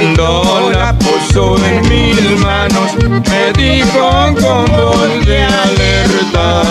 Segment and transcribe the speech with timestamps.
[0.00, 6.62] Cuando la puso en mis manos, me dijo con voz de alerta.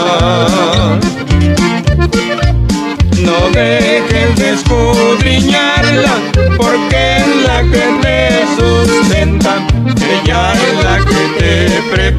[3.20, 6.16] No dejes de escudriñarla,
[6.58, 8.18] porque es la que te
[8.58, 9.54] sustenta.
[10.10, 11.52] Ella es la que te
[11.92, 12.19] prepara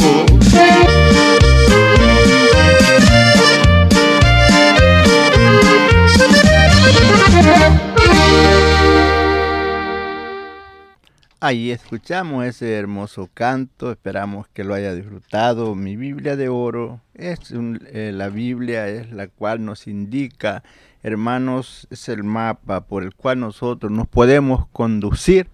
[11.51, 15.75] Ahí escuchamos ese hermoso canto, esperamos que lo haya disfrutado.
[15.75, 20.63] Mi Biblia de oro es eh, la Biblia, es la cual nos indica,
[21.03, 25.47] hermanos, es el mapa por el cual nosotros nos podemos conducir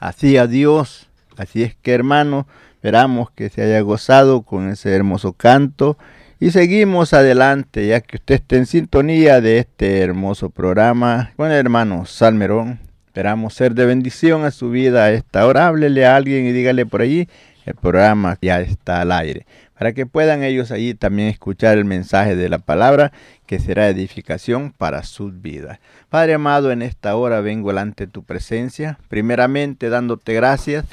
[0.00, 1.10] hacia Dios.
[1.36, 5.96] Así es que, hermanos, esperamos que se haya gozado con ese hermoso canto
[6.40, 11.56] y seguimos adelante, ya que usted está en sintonía de este hermoso programa con el
[11.56, 12.85] hermano Salmerón.
[13.16, 15.68] Esperamos ser de bendición a su vida a esta hora.
[15.68, 17.26] Háblele a alguien y dígale por allí,
[17.64, 19.46] el programa ya está al aire.
[19.72, 23.12] Para que puedan ellos allí también escuchar el mensaje de la palabra
[23.46, 25.78] que será edificación para sus vidas.
[26.10, 30.84] Padre amado, en esta hora vengo ante tu presencia, primeramente dándote gracias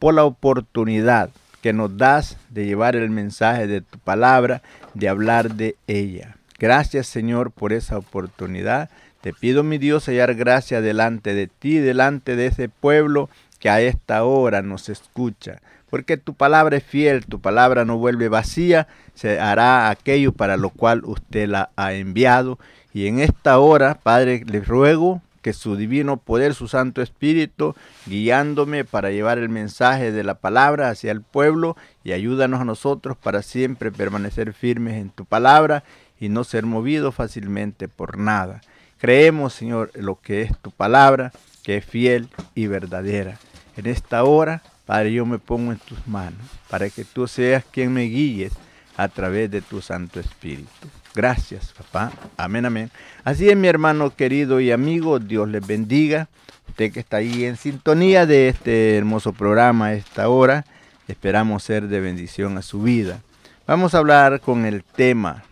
[0.00, 1.30] por la oportunidad
[1.62, 4.62] que nos das de llevar el mensaje de tu palabra,
[4.94, 6.38] de hablar de ella.
[6.58, 8.90] Gracias Señor por esa oportunidad.
[9.20, 13.80] Te pido, mi Dios, hallar gracia delante de ti, delante de ese pueblo que a
[13.80, 15.60] esta hora nos escucha.
[15.90, 20.70] Porque tu palabra es fiel, tu palabra no vuelve vacía, se hará aquello para lo
[20.70, 22.58] cual usted la ha enviado.
[22.92, 27.74] Y en esta hora, Padre, le ruego que su divino poder, su Santo Espíritu,
[28.06, 33.16] guiándome para llevar el mensaje de la palabra hacia el pueblo y ayúdanos a nosotros
[33.16, 35.82] para siempre permanecer firmes en tu palabra
[36.20, 38.60] y no ser movidos fácilmente por nada.
[38.98, 43.38] Creemos, Señor, lo que es tu palabra, que es fiel y verdadera.
[43.76, 47.92] En esta hora, Padre, yo me pongo en tus manos para que tú seas quien
[47.92, 48.52] me guíes
[48.96, 50.88] a través de tu Santo Espíritu.
[51.14, 52.12] Gracias, papá.
[52.36, 52.90] Amén, amén.
[53.24, 56.28] Así es, mi hermano querido y amigo, Dios les bendiga.
[56.68, 60.64] Usted que está ahí en sintonía de este hermoso programa a esta hora,
[61.06, 63.20] esperamos ser de bendición a su vida.
[63.66, 65.44] Vamos a hablar con el tema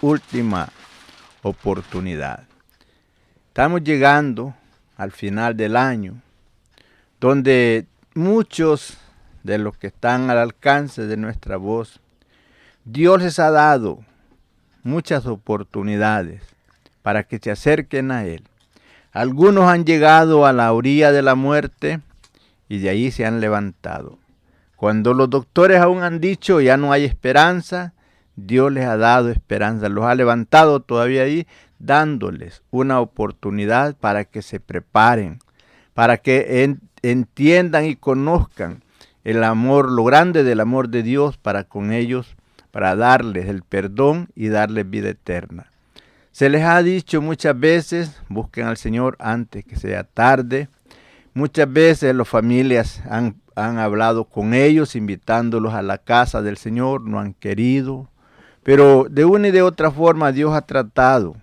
[0.00, 0.68] última
[1.42, 2.51] oportunidad.
[3.52, 4.54] Estamos llegando
[4.96, 6.22] al final del año,
[7.20, 7.84] donde
[8.14, 8.96] muchos
[9.42, 12.00] de los que están al alcance de nuestra voz,
[12.86, 13.98] Dios les ha dado
[14.84, 16.40] muchas oportunidades
[17.02, 18.42] para que se acerquen a Él.
[19.12, 22.00] Algunos han llegado a la orilla de la muerte
[22.70, 24.18] y de ahí se han levantado.
[24.76, 27.92] Cuando los doctores aún han dicho ya no hay esperanza,
[28.34, 31.46] Dios les ha dado esperanza, los ha levantado todavía ahí,
[31.82, 35.40] dándoles una oportunidad para que se preparen,
[35.94, 38.82] para que en, entiendan y conozcan
[39.24, 42.36] el amor, lo grande del amor de Dios para con ellos,
[42.70, 45.66] para darles el perdón y darles vida eterna.
[46.30, 50.68] Se les ha dicho muchas veces, busquen al Señor antes que sea tarde.
[51.34, 57.02] Muchas veces las familias han, han hablado con ellos, invitándolos a la casa del Señor,
[57.02, 58.08] no han querido.
[58.62, 61.36] Pero de una y de otra forma Dios ha tratado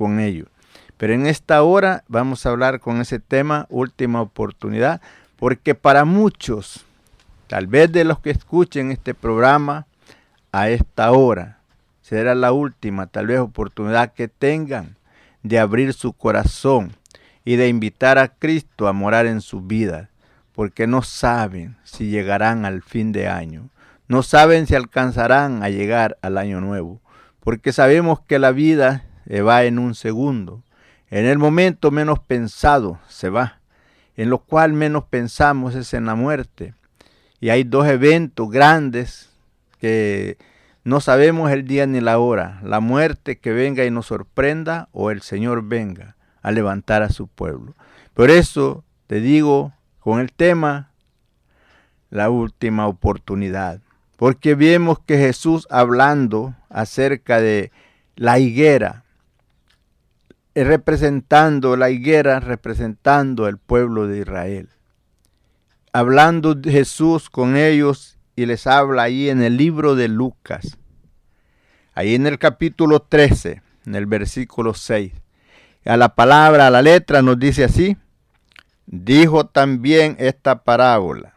[0.00, 0.48] con ellos.
[0.96, 5.02] Pero en esta hora vamos a hablar con ese tema, última oportunidad,
[5.36, 6.86] porque para muchos,
[7.48, 9.86] tal vez de los que escuchen este programa
[10.52, 11.58] a esta hora,
[12.00, 14.96] será la última, tal vez, oportunidad que tengan
[15.42, 16.92] de abrir su corazón
[17.44, 20.08] y de invitar a Cristo a morar en su vida,
[20.54, 23.68] porque no saben si llegarán al fin de año,
[24.08, 27.02] no saben si alcanzarán a llegar al año nuevo,
[27.40, 30.64] porque sabemos que la vida se va en un segundo,
[31.08, 33.60] en el momento menos pensado se va,
[34.16, 36.74] en lo cual menos pensamos es en la muerte.
[37.38, 39.30] Y hay dos eventos grandes
[39.78, 40.36] que
[40.82, 45.12] no sabemos el día ni la hora, la muerte que venga y nos sorprenda o
[45.12, 47.76] el Señor venga a levantar a su pueblo.
[48.14, 50.90] Por eso te digo con el tema,
[52.10, 53.80] la última oportunidad.
[54.16, 57.70] Porque vemos que Jesús hablando acerca de
[58.16, 59.09] la higuera, eh,
[60.64, 64.68] representando la higuera, representando el pueblo de Israel.
[65.92, 70.78] Hablando Jesús con ellos y les habla ahí en el libro de Lucas,
[71.94, 75.12] ahí en el capítulo 13, en el versículo 6.
[75.84, 77.96] A la palabra, a la letra nos dice así,
[78.86, 81.34] dijo también esta parábola.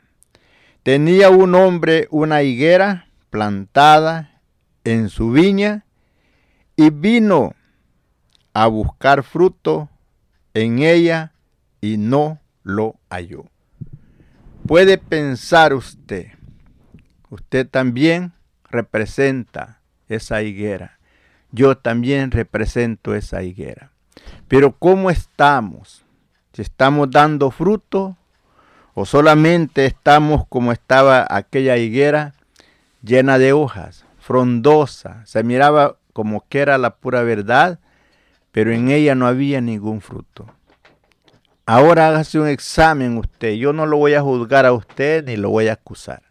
[0.83, 4.41] Tenía un hombre una higuera plantada
[4.83, 5.85] en su viña
[6.75, 7.55] y vino
[8.53, 9.89] a buscar fruto
[10.53, 11.33] en ella
[11.81, 13.45] y no lo halló.
[14.65, 16.27] Puede pensar usted,
[17.33, 18.31] Usted también
[18.69, 20.99] representa esa higuera.
[21.51, 23.89] Yo también represento esa higuera.
[24.47, 26.05] Pero ¿cómo estamos?
[26.53, 28.17] Si estamos dando fruto
[28.93, 32.35] o solamente estamos como estaba aquella higuera
[33.01, 37.79] llena de hojas, frondosa, se miraba como que era la pura verdad,
[38.53, 40.45] pero en ella no había ningún fruto.
[41.65, 43.53] Ahora hágase un examen usted.
[43.53, 46.21] Yo no lo voy a juzgar a usted ni lo voy a acusar.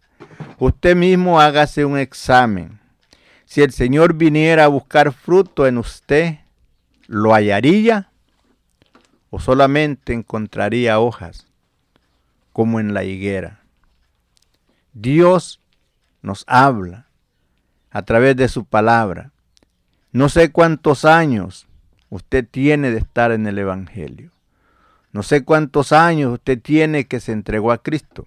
[0.59, 2.79] Usted mismo hágase un examen.
[3.45, 6.39] Si el Señor viniera a buscar fruto en usted,
[7.09, 8.13] ¿lo hallaría?
[9.31, 11.49] ¿O solamente encontraría hojas
[12.53, 13.63] como en la higuera?
[14.93, 15.61] Dios
[16.23, 17.09] nos habla
[17.91, 19.33] a través de su palabra.
[20.13, 21.67] No sé cuántos años
[22.13, 24.33] usted tiene de estar en el Evangelio.
[25.13, 28.27] No sé cuántos años usted tiene que se entregó a Cristo.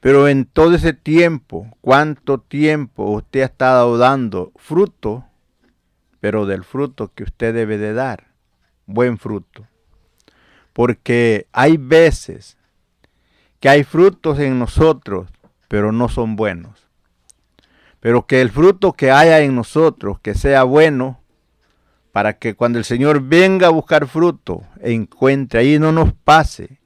[0.00, 5.26] Pero en todo ese tiempo, ¿cuánto tiempo usted ha estado dando fruto?
[6.18, 8.28] Pero del fruto que usted debe de dar,
[8.86, 9.66] buen fruto.
[10.72, 12.56] Porque hay veces
[13.60, 15.28] que hay frutos en nosotros,
[15.68, 16.88] pero no son buenos.
[18.00, 21.21] Pero que el fruto que haya en nosotros, que sea bueno,
[22.12, 26.78] para que cuando el Señor venga a buscar fruto, encuentre ahí, no nos pase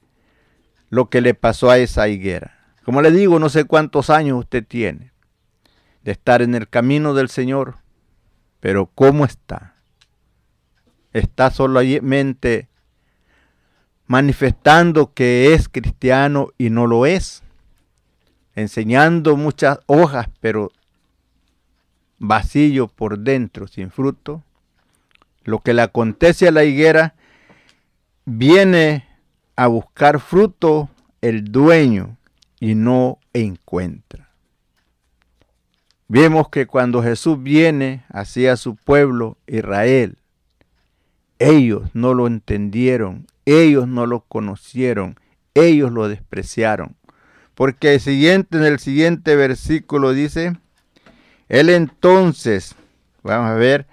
[0.88, 2.56] lo que le pasó a esa higuera.
[2.84, 5.12] Como le digo, no sé cuántos años usted tiene
[6.04, 7.78] de estar en el camino del Señor,
[8.60, 9.74] pero ¿cómo está?
[11.12, 12.68] Está solamente
[14.06, 17.42] manifestando que es cristiano y no lo es,
[18.54, 20.70] enseñando muchas hojas, pero
[22.18, 24.44] vacío por dentro, sin fruto.
[25.46, 27.14] Lo que le acontece a la higuera
[28.24, 29.06] viene
[29.54, 30.90] a buscar fruto
[31.22, 32.18] el dueño
[32.58, 34.28] y no encuentra.
[36.08, 40.18] Vemos que cuando Jesús viene hacia su pueblo Israel,
[41.38, 45.14] ellos no lo entendieron, ellos no lo conocieron,
[45.54, 46.96] ellos lo despreciaron.
[47.54, 50.56] Porque el siguiente, en el siguiente versículo dice,
[51.48, 52.74] él entonces,
[53.22, 53.86] vamos a ver,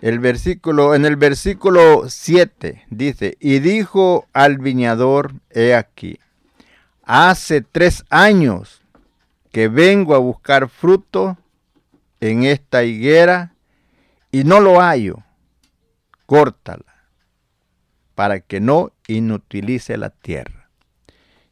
[0.00, 6.18] el versículo, en el versículo 7 dice, y dijo al viñador, he aquí,
[7.02, 8.82] Hace tres años
[9.50, 11.36] que vengo a buscar fruto
[12.20, 13.54] en esta higuera
[14.30, 15.24] y no lo hallo.
[16.26, 16.84] Córtala
[18.14, 20.68] para que no inutilice la tierra.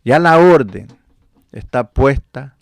[0.04, 0.86] Ya la orden
[1.50, 2.56] está puesta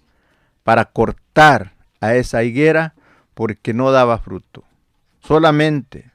[0.62, 2.94] para cortar a esa higuera
[3.34, 4.64] porque no daba fruto.
[5.26, 6.10] Solamente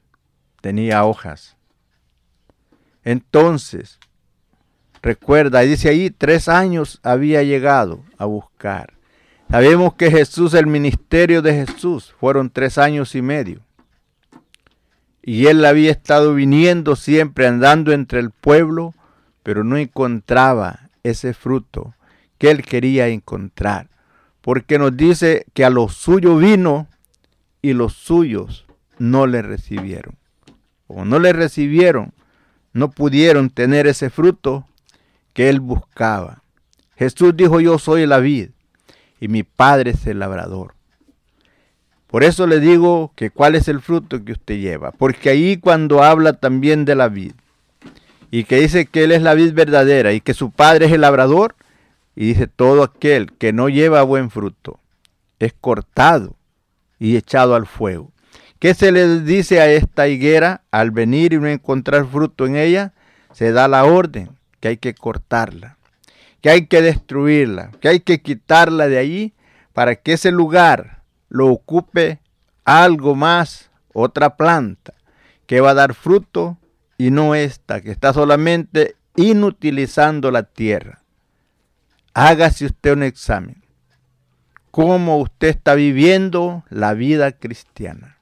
[0.62, 1.58] tenía hojas.
[3.04, 4.00] Entonces
[5.02, 8.94] Recuerda, dice ahí, tres años había llegado a buscar.
[9.50, 13.62] Sabemos que Jesús, el ministerio de Jesús, fueron tres años y medio.
[15.24, 18.94] Y él había estado viniendo siempre andando entre el pueblo,
[19.44, 21.96] pero no encontraba ese fruto
[22.38, 23.90] que él quería encontrar.
[24.42, 26.88] Porque nos dice que a los suyos vino
[27.62, 28.66] y los suyos
[29.02, 30.16] no le recibieron.
[30.88, 32.14] O no le recibieron,
[32.74, 34.68] no pudieron tener ese fruto
[35.34, 36.44] que él buscaba.
[36.96, 38.50] Jesús dijo, yo soy la vid
[39.20, 40.76] y mi padre es el labrador.
[42.06, 44.92] Por eso le digo que cuál es el fruto que usted lleva.
[44.92, 47.34] Porque ahí cuando habla también de la vid
[48.30, 51.02] y que dice que él es la vid verdadera y que su padre es el
[51.02, 51.56] labrador,
[52.16, 54.80] y dice todo aquel que no lleva buen fruto
[55.40, 56.36] es cortado
[57.00, 58.12] y echado al fuego.
[58.62, 62.94] ¿Qué se le dice a esta higuera al venir y no encontrar fruto en ella?
[63.34, 65.80] Se da la orden que hay que cortarla,
[66.42, 69.34] que hay que destruirla, que hay que quitarla de allí
[69.74, 72.20] para que ese lugar lo ocupe
[72.64, 74.94] algo más, otra planta,
[75.48, 76.60] que va a dar fruto
[77.00, 81.02] y no esta, que está solamente inutilizando la tierra.
[82.14, 83.64] Hágase usted un examen.
[84.70, 88.20] ¿Cómo usted está viviendo la vida cristiana?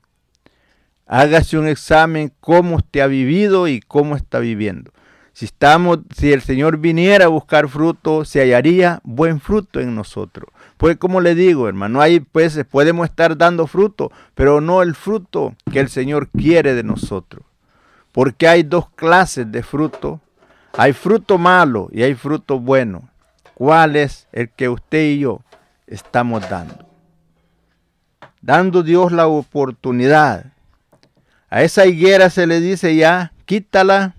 [1.12, 4.92] Hágase un examen cómo usted ha vivido y cómo está viviendo.
[5.34, 10.52] Si estamos, si el Señor viniera a buscar fruto, se hallaría buen fruto en nosotros.
[10.78, 15.56] Pues como le digo, hermano, ahí pues podemos estar dando fruto, pero no el fruto
[15.72, 17.44] que el Señor quiere de nosotros.
[18.12, 20.22] Porque hay dos clases de fruto.
[20.78, 23.10] Hay fruto malo y hay fruto bueno.
[23.56, 25.42] ¿Cuál es el que usted y yo
[25.88, 26.86] estamos dando?
[28.42, 30.54] Dando Dios la oportunidad.
[31.50, 34.16] A esa higuera se le dice ya, quítala.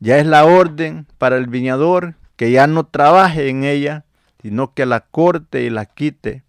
[0.00, 4.04] Ya es la orden para el viñador que ya no trabaje en ella
[4.42, 6.42] sino que la corte y la quite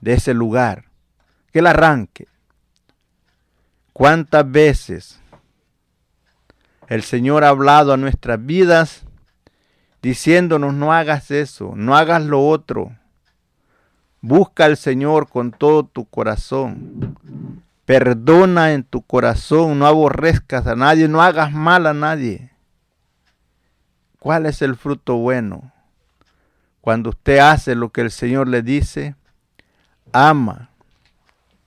[0.00, 0.86] de ese lugar,
[1.52, 2.26] que la arranque.
[3.92, 5.20] ¿Cuántas veces
[6.88, 9.04] el Señor ha hablado a nuestras vidas
[10.02, 12.96] diciéndonos no hagas eso, no hagas lo otro?
[14.20, 17.16] Busca al Señor con todo tu corazón.
[17.86, 22.50] Perdona en tu corazón, no aborrezcas a nadie, no hagas mal a nadie.
[24.18, 25.72] ¿Cuál es el fruto bueno?
[26.80, 29.14] Cuando usted hace lo que el Señor le dice,
[30.12, 30.70] ama.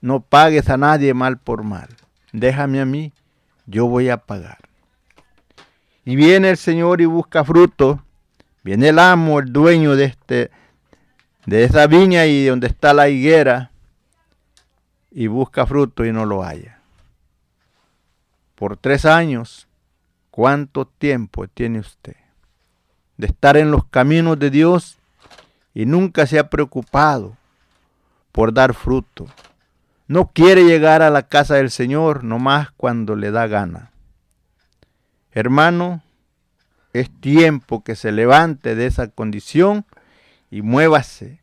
[0.01, 1.87] No pagues a nadie mal por mal.
[2.33, 3.13] Déjame a mí,
[3.65, 4.59] yo voy a pagar.
[6.03, 8.03] Y viene el Señor y busca fruto.
[8.63, 10.51] Viene el amo, el dueño de este
[11.45, 13.68] de esa viña y donde está la higuera
[15.19, 16.79] y busca fruto y no lo haya.
[18.55, 19.67] Por tres años,
[20.31, 22.15] ¿cuánto tiempo tiene usted
[23.17, 24.97] de estar en los caminos de Dios
[25.73, 27.35] y nunca se ha preocupado
[28.31, 29.27] por dar fruto.
[30.07, 33.91] No quiere llegar a la casa del Señor nomás cuando le da gana.
[35.33, 36.01] Hermano,
[36.93, 39.85] es tiempo que se levante de esa condición
[40.49, 41.41] y muévase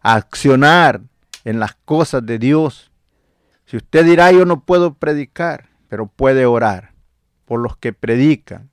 [0.00, 1.02] a accionar
[1.44, 2.91] en las cosas de Dios.
[3.72, 6.92] Si usted dirá yo no puedo predicar, pero puede orar
[7.46, 8.68] por los que predican,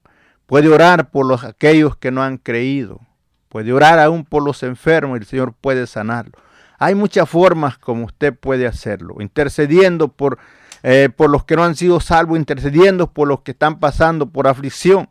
[0.45, 2.99] puede orar por los aquellos que no han creído,
[3.47, 6.33] Puede orar aún por los enfermos y el Señor puede sanarlo.
[6.79, 9.15] Hay muchas formas como usted puede hacerlo.
[9.21, 10.37] Intercediendo por,
[10.83, 14.49] eh, por los que no han sido salvos, intercediendo por los que están pasando por
[14.49, 15.09] aflicción,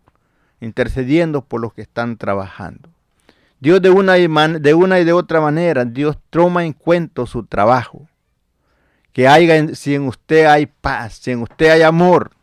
[0.61, 2.91] intercediendo por los que están trabajando.
[3.59, 7.47] Dios de una, y de una y de otra manera, Dios toma en cuenta su
[7.47, 8.07] trabajo.
[9.19, 12.37] Que haya, si en usted hay paz, si en usted hay amor,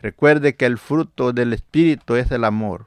[0.00, 2.86] recuerde que el fruto del Espíritu es el amor,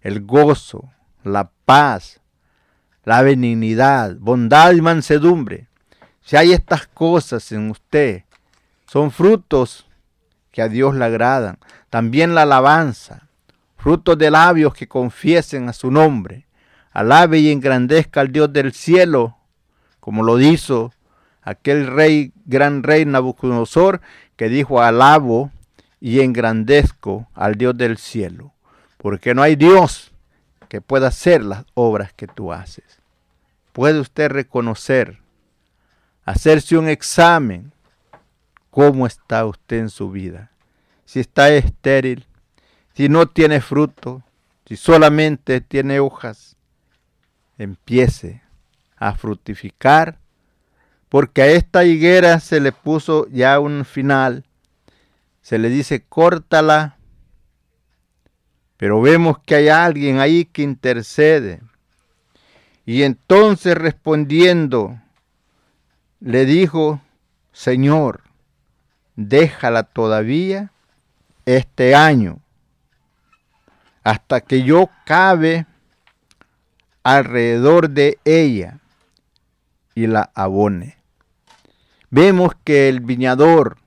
[0.00, 0.90] el gozo,
[1.22, 2.22] la paz,
[3.04, 5.68] la benignidad, bondad y mansedumbre.
[6.22, 8.24] Si hay estas cosas en usted,
[8.86, 9.86] son frutos
[10.50, 11.58] que a Dios le agradan.
[11.90, 13.28] También la alabanza,
[13.76, 16.46] frutos de labios que confiesen a su nombre.
[16.92, 19.36] Alabe y engrandezca al Dios del cielo,
[20.00, 20.94] como lo hizo
[21.42, 24.00] aquel rey, gran rey Nabucodonosor,
[24.36, 25.50] que dijo, alabo
[26.00, 28.52] y engrandezco al Dios del cielo,
[28.96, 30.12] porque no hay Dios
[30.68, 33.00] que pueda hacer las obras que tú haces.
[33.72, 35.18] Puede usted reconocer,
[36.24, 37.72] hacerse un examen,
[38.70, 40.52] cómo está usted en su vida.
[41.04, 42.26] Si está estéril,
[42.94, 44.22] si no tiene fruto,
[44.64, 46.56] si solamente tiene hojas,
[47.58, 48.42] empiece
[48.96, 50.19] a frutificar,
[51.10, 54.46] porque a esta higuera se le puso ya un final.
[55.42, 56.96] Se le dice, córtala
[58.80, 61.60] pero vemos que hay alguien ahí que intercede.
[62.86, 64.98] Y entonces respondiendo,
[66.18, 67.02] le dijo,
[67.52, 68.22] Señor,
[69.16, 70.72] déjala todavía
[71.44, 72.38] este año,
[74.02, 75.66] hasta que yo cabe
[77.02, 78.78] alrededor de ella
[79.94, 80.96] y la abone.
[82.10, 83.78] Vemos que el viñador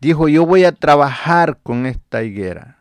[0.00, 2.78] dijo, yo voy a trabajar con esta higuera.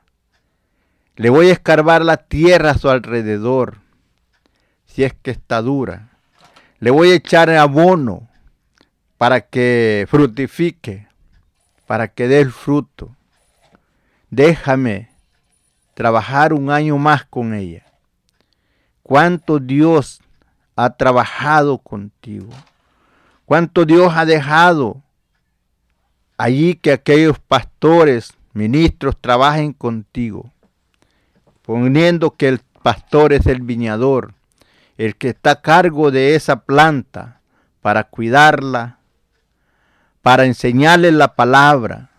[1.16, 3.78] Le voy a escarbar la tierra a su alrededor,
[4.86, 6.10] si es que está dura.
[6.80, 8.28] Le voy a echar abono
[9.18, 11.08] para que frutifique,
[11.88, 13.16] para que dé el fruto.
[14.30, 15.10] Déjame
[15.96, 17.86] trabajar un año más con ella.
[19.02, 20.22] Cuánto Dios
[20.76, 22.50] ha trabajado contigo.
[23.46, 25.02] Cuánto Dios ha dejado
[26.38, 30.52] allí que aquellos pastores, ministros trabajen contigo,
[31.64, 34.34] poniendo que el pastor es el viñador,
[34.98, 37.42] el que está a cargo de esa planta
[37.82, 39.00] para cuidarla,
[40.22, 42.12] para enseñarle la palabra,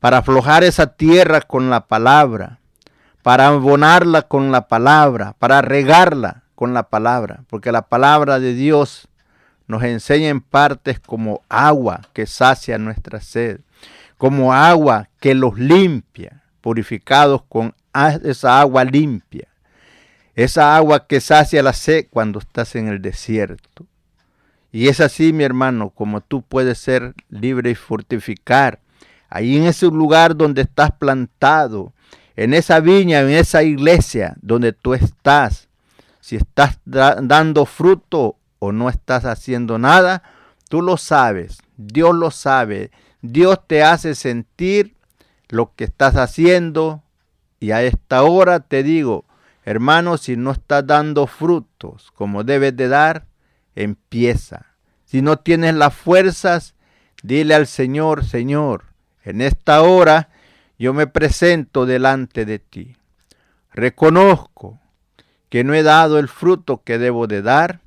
[0.00, 2.58] para aflojar esa tierra con la palabra,
[3.22, 9.07] para abonarla con la palabra, para regarla con la palabra, porque la palabra de Dios
[9.68, 13.60] nos enseña en partes como agua que sacia nuestra sed,
[14.16, 17.74] como agua que los limpia, purificados con
[18.24, 19.46] esa agua limpia,
[20.34, 23.86] esa agua que sacia la sed cuando estás en el desierto.
[24.72, 28.80] Y es así, mi hermano, como tú puedes ser libre y fortificar.
[29.28, 31.92] Ahí en ese lugar donde estás plantado,
[32.36, 35.68] en esa viña, en esa iglesia donde tú estás,
[36.20, 40.22] si estás dando fruto o no estás haciendo nada,
[40.68, 42.90] tú lo sabes, Dios lo sabe,
[43.22, 44.96] Dios te hace sentir
[45.48, 47.02] lo que estás haciendo
[47.60, 49.24] y a esta hora te digo,
[49.64, 53.26] hermano, si no estás dando frutos como debes de dar,
[53.74, 54.66] empieza.
[55.04, 56.74] Si no tienes las fuerzas,
[57.22, 58.84] dile al Señor, Señor,
[59.24, 60.28] en esta hora
[60.78, 62.96] yo me presento delante de ti.
[63.72, 64.78] Reconozco
[65.48, 67.80] que no he dado el fruto que debo de dar,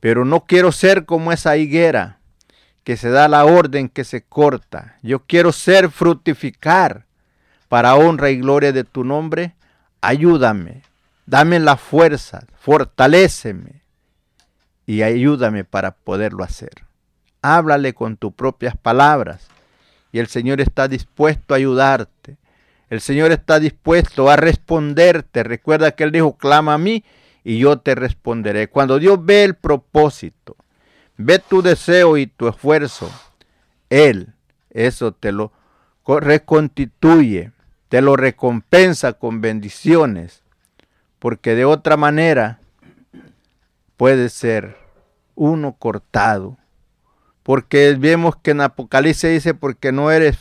[0.00, 2.18] pero no quiero ser como esa higuera
[2.84, 4.96] que se da la orden que se corta.
[5.02, 7.04] Yo quiero ser fructificar
[7.68, 9.54] para honra y gloria de tu nombre.
[10.00, 10.82] Ayúdame,
[11.26, 13.82] dame la fuerza, fortaléceme
[14.86, 16.84] y ayúdame para poderlo hacer.
[17.42, 19.46] Háblale con tus propias palabras
[20.10, 22.38] y el Señor está dispuesto a ayudarte.
[22.88, 25.44] El Señor está dispuesto a responderte.
[25.44, 27.04] Recuerda que Él dijo, clama a mí
[27.44, 28.68] y yo te responderé.
[28.68, 30.56] Cuando Dios ve el propósito,
[31.16, 33.10] ve tu deseo y tu esfuerzo,
[33.88, 34.34] Él
[34.70, 35.52] eso te lo
[36.06, 37.52] reconstituye,
[37.88, 40.42] te lo recompensa con bendiciones,
[41.18, 42.60] porque de otra manera
[43.96, 44.76] puede ser
[45.34, 46.56] uno cortado.
[47.42, 50.38] Porque vemos que en Apocalipsis dice, porque no eres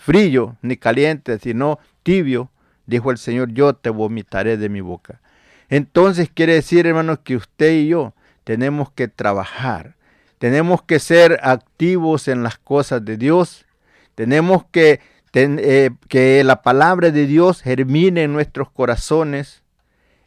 [0.00, 2.50] frío ni caliente, sino tibio,
[2.86, 5.20] dijo el Señor, yo te vomitaré de mi boca.
[5.68, 9.96] Entonces quiere decir, hermanos, que usted y yo tenemos que trabajar,
[10.38, 13.66] tenemos que ser activos en las cosas de Dios,
[14.14, 15.00] tenemos que,
[15.32, 19.62] eh, que la palabra de Dios germine en nuestros corazones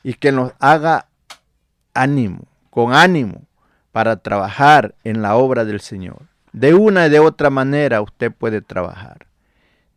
[0.04, 1.08] y que nos haga
[1.93, 3.43] ánimo, con ánimo,
[3.91, 6.23] para trabajar en la obra del Señor.
[6.52, 9.28] De una y de otra manera usted puede trabajar.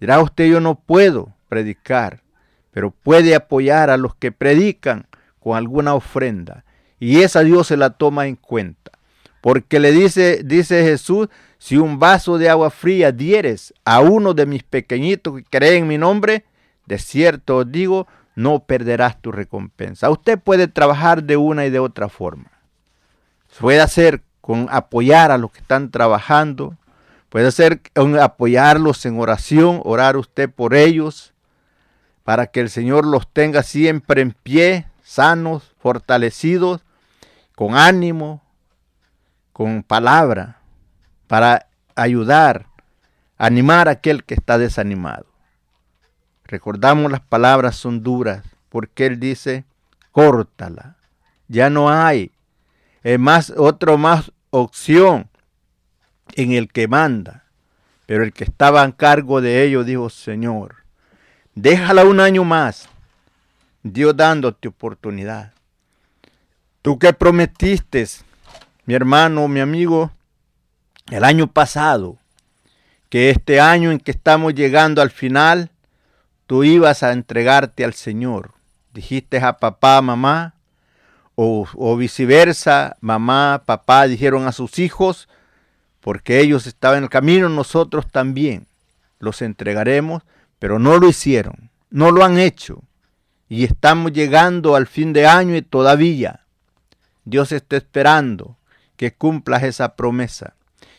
[0.00, 2.22] Dirá usted, yo no puedo predicar,
[2.70, 5.06] pero puede apoyar a los que predican
[5.42, 6.64] con alguna ofrenda.
[6.98, 8.92] Y esa Dios se la toma en cuenta.
[9.40, 11.28] Porque le dice, dice Jesús,
[11.58, 15.88] si un vaso de agua fría dieres a uno de mis pequeñitos que creen en
[15.88, 16.44] mi nombre,
[16.86, 20.10] de cierto os digo, no perderás tu recompensa.
[20.10, 22.50] Usted puede trabajar de una y de otra forma.
[23.58, 26.76] Puede hacer con apoyar a los que están trabajando,
[27.28, 27.80] puede hacer
[28.20, 31.32] apoyarlos en oración, orar usted por ellos,
[32.24, 36.82] para que el Señor los tenga siempre en pie, sanos, fortalecidos,
[37.54, 38.42] con ánimo,
[39.52, 40.58] con palabra,
[41.26, 42.66] para ayudar,
[43.38, 45.26] animar a aquel que está desanimado.
[46.44, 49.64] Recordamos las palabras son duras, porque Él dice,
[50.10, 50.96] córtala.
[51.48, 52.32] Ya no hay
[53.18, 55.28] más, otro más opción
[56.34, 57.44] en el que manda.
[58.06, 60.76] Pero el que estaba en cargo de ello dijo, Señor,
[61.54, 62.88] déjala un año más.
[63.82, 65.52] Dios dándote oportunidad.
[66.82, 68.06] Tú que prometiste,
[68.86, 70.12] mi hermano, mi amigo,
[71.10, 72.18] el año pasado,
[73.08, 75.70] que este año en que estamos llegando al final,
[76.46, 78.52] tú ibas a entregarte al Señor.
[78.94, 80.54] Dijiste a papá, mamá,
[81.34, 85.28] o, o, viceversa, mamá, papá dijeron a sus hijos,
[86.00, 88.66] porque ellos estaban en el camino, nosotros también
[89.18, 90.22] los entregaremos,
[90.58, 92.82] pero no lo hicieron, no lo han hecho.
[93.52, 96.40] Y estamos llegando al fin de año y todavía
[97.26, 98.56] Dios está esperando
[98.96, 100.54] que cumplas esa promesa.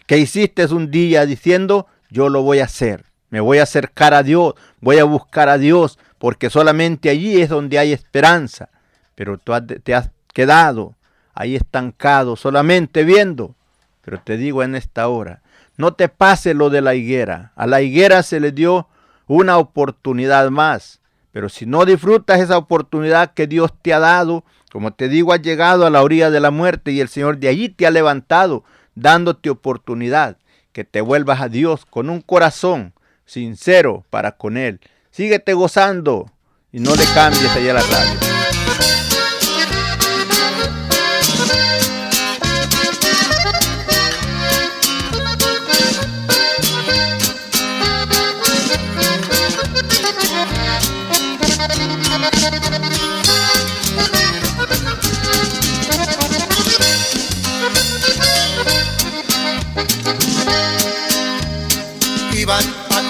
[0.06, 4.22] Que hiciste un día diciendo, yo lo voy a hacer, me voy a acercar a
[4.22, 8.70] Dios, voy a buscar a Dios, porque solamente allí es donde hay esperanza.
[9.16, 10.94] Pero tú te has quedado
[11.34, 13.56] ahí estancado, solamente viendo.
[14.04, 15.42] Pero te digo en esta hora,
[15.76, 17.52] no te pase lo de la higuera.
[17.56, 18.90] A la higuera se le dio
[19.26, 21.00] una oportunidad más.
[21.34, 25.42] Pero si no disfrutas esa oportunidad que Dios te ha dado, como te digo, has
[25.42, 28.64] llegado a la orilla de la muerte y el Señor de allí te ha levantado,
[28.94, 30.38] dándote oportunidad
[30.72, 32.94] que te vuelvas a Dios con un corazón
[33.26, 34.80] sincero para con Él.
[35.10, 36.32] Síguete gozando
[36.72, 38.20] y no le cambies allá la radio.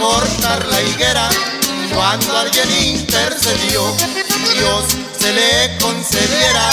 [0.04, 1.30] La higuera
[1.96, 3.82] cuando alguien intercedió.
[4.54, 4.84] Dios
[5.18, 6.70] se le concediera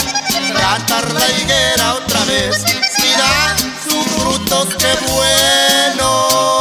[0.52, 2.64] tratar la higuera otra vez.
[3.00, 6.60] Mira sus frutos, qué bueno.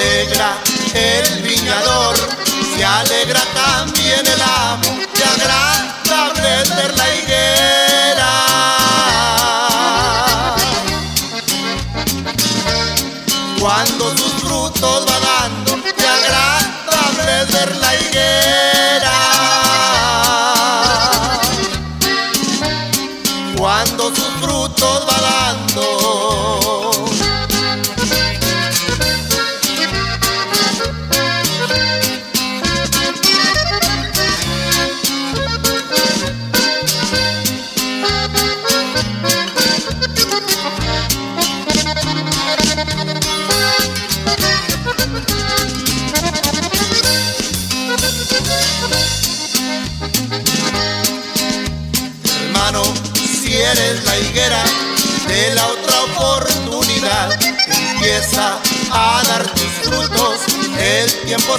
[0.00, 0.56] Alegra
[0.94, 2.16] el viñador,
[2.74, 4.98] se alegra también el amo.
[5.14, 5.99] Se agradable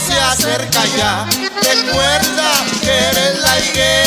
[0.01, 1.25] se acerca ya,
[1.61, 4.00] recuerda que eres la higuera.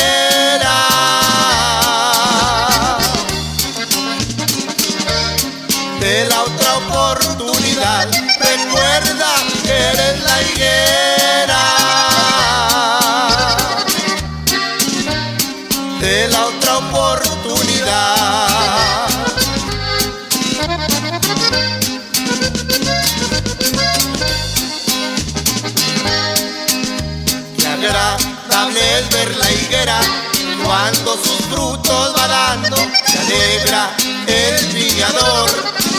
[33.35, 33.95] Alegra
[34.27, 35.49] el viñador,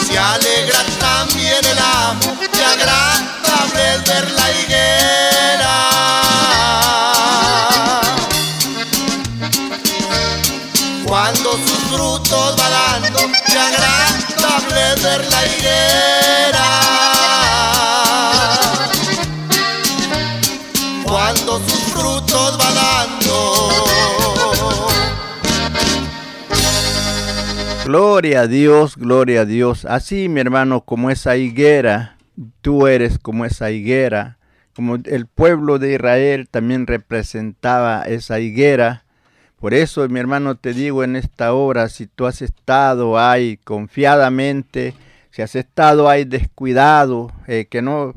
[0.07, 2.37] se alegra también el amo.
[2.51, 4.36] Se agradable es ver
[27.99, 29.83] Gloria a Dios, gloria a Dios.
[29.85, 32.15] Así, mi hermano, como esa higuera,
[32.61, 34.37] tú eres como esa higuera.
[34.75, 39.03] Como el pueblo de Israel también representaba esa higuera.
[39.59, 44.93] Por eso, mi hermano, te digo en esta hora, si tú has estado ahí confiadamente,
[45.31, 48.13] si has estado ahí descuidado, eh, que no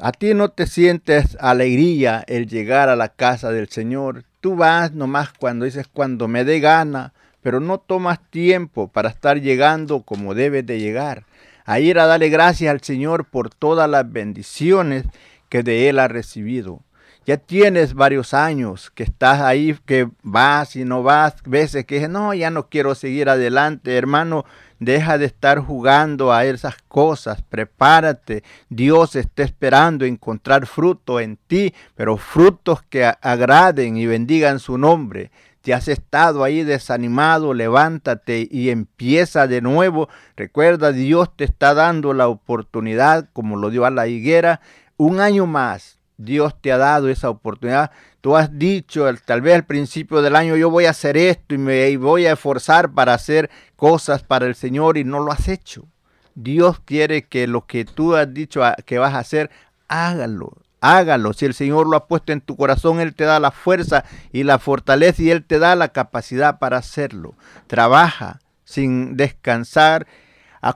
[0.00, 4.24] a ti no te sientes alegría el llegar a la casa del Señor.
[4.40, 9.40] Tú vas nomás cuando dices cuando me dé gana, pero no tomas tiempo para estar
[9.40, 11.26] llegando como debes de llegar.
[11.64, 15.04] A ir a darle gracias al Señor por todas las bendiciones
[15.48, 16.80] que de Él ha recibido.
[17.24, 22.34] ya tienes varios años que estás ahí, que vas y no vas, veces que no,
[22.34, 24.44] ya no quiero seguir adelante, hermano,
[24.80, 31.72] deja de estar jugando a esas cosas, prepárate, Dios está esperando encontrar fruto en ti,
[31.94, 35.30] pero frutos que agraden y bendigan su nombre.
[35.62, 40.08] Te has estado ahí desanimado, levántate y empieza de nuevo.
[40.36, 44.60] Recuerda, Dios te está dando la oportunidad, como lo dio a la higuera,
[44.96, 47.90] un año más Dios te ha dado esa oportunidad.
[48.20, 51.58] Tú has dicho, tal vez al principio del año, yo voy a hacer esto y
[51.58, 55.86] me voy a esforzar para hacer cosas para el Señor y no lo has hecho.
[56.34, 59.50] Dios quiere que lo que tú has dicho que vas a hacer,
[59.88, 60.56] hágalo.
[60.82, 61.32] Hágalo.
[61.32, 64.42] Si el Señor lo ha puesto en tu corazón, Él te da la fuerza y
[64.42, 67.34] la fortaleza y Él te da la capacidad para hacerlo.
[67.68, 70.08] Trabaja sin descansar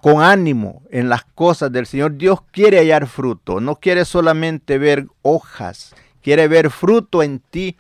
[0.01, 2.17] con ánimo en las cosas del Señor.
[2.17, 7.77] Dios quiere hallar fruto, no quiere solamente ver hojas, quiere ver fruto en ti,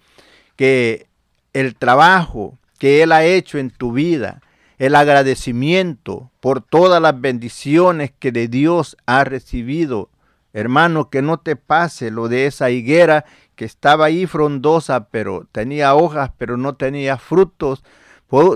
[0.56, 1.06] que
[1.52, 4.40] el trabajo que Él ha hecho en tu vida,
[4.78, 10.10] el agradecimiento por todas las bendiciones que de Dios ha recibido.
[10.56, 15.94] Hermano, que no te pase lo de esa higuera que estaba ahí frondosa, pero tenía
[15.94, 17.84] hojas, pero no tenía frutos.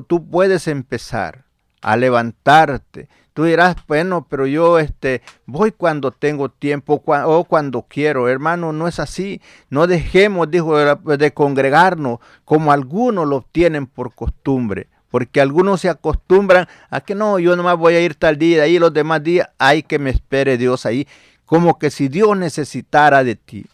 [0.09, 1.45] Tú puedes empezar
[1.83, 8.29] a levantarte Tú dirás, bueno, pero yo este, voy cuando tengo tiempo o cuando quiero.
[8.29, 9.41] Hermano, no es así.
[9.69, 14.89] No dejemos, dijo, de congregarnos como algunos lo tienen por costumbre.
[15.11, 18.79] Porque algunos se acostumbran a que no, yo nomás voy a ir tal día, ahí
[18.79, 21.09] los demás días hay que me espere Dios ahí.
[21.51, 23.67] Como que si Dios necesitara de ti.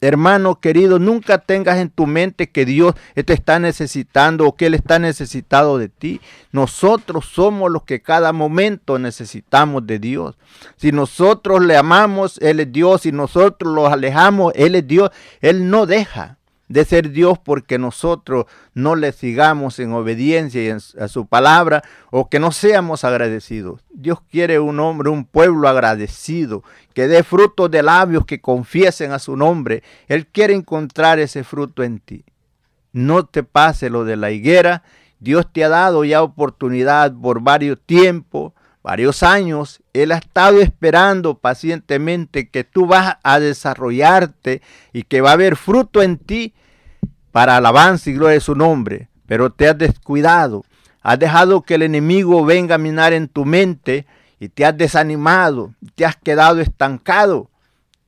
[0.00, 4.74] Hermano querido, nunca tengas en tu mente que Dios te está necesitando o que Él
[4.74, 6.20] está necesitado de ti.
[6.52, 10.36] Nosotros somos los que cada momento necesitamos de Dios.
[10.76, 13.00] Si nosotros le amamos, Él es Dios.
[13.00, 15.10] Si nosotros los alejamos, Él es Dios.
[15.40, 16.38] Él no deja
[16.72, 22.40] de ser Dios porque nosotros no le sigamos en obediencia a su palabra o que
[22.40, 23.84] no seamos agradecidos.
[23.92, 29.18] Dios quiere un hombre, un pueblo agradecido, que dé frutos de labios que confiesen a
[29.18, 29.82] su nombre.
[30.08, 32.24] Él quiere encontrar ese fruto en ti.
[32.92, 34.82] No te pase lo de la higuera.
[35.20, 39.82] Dios te ha dado ya oportunidad por varios tiempos, varios años.
[39.92, 44.62] Él ha estado esperando pacientemente que tú vas a desarrollarte
[44.94, 46.54] y que va a haber fruto en ti
[47.32, 50.64] para alabanza y gloria de su nombre, pero te has descuidado,
[51.00, 54.06] has dejado que el enemigo venga a minar en tu mente
[54.38, 57.50] y te has desanimado, te has quedado estancado.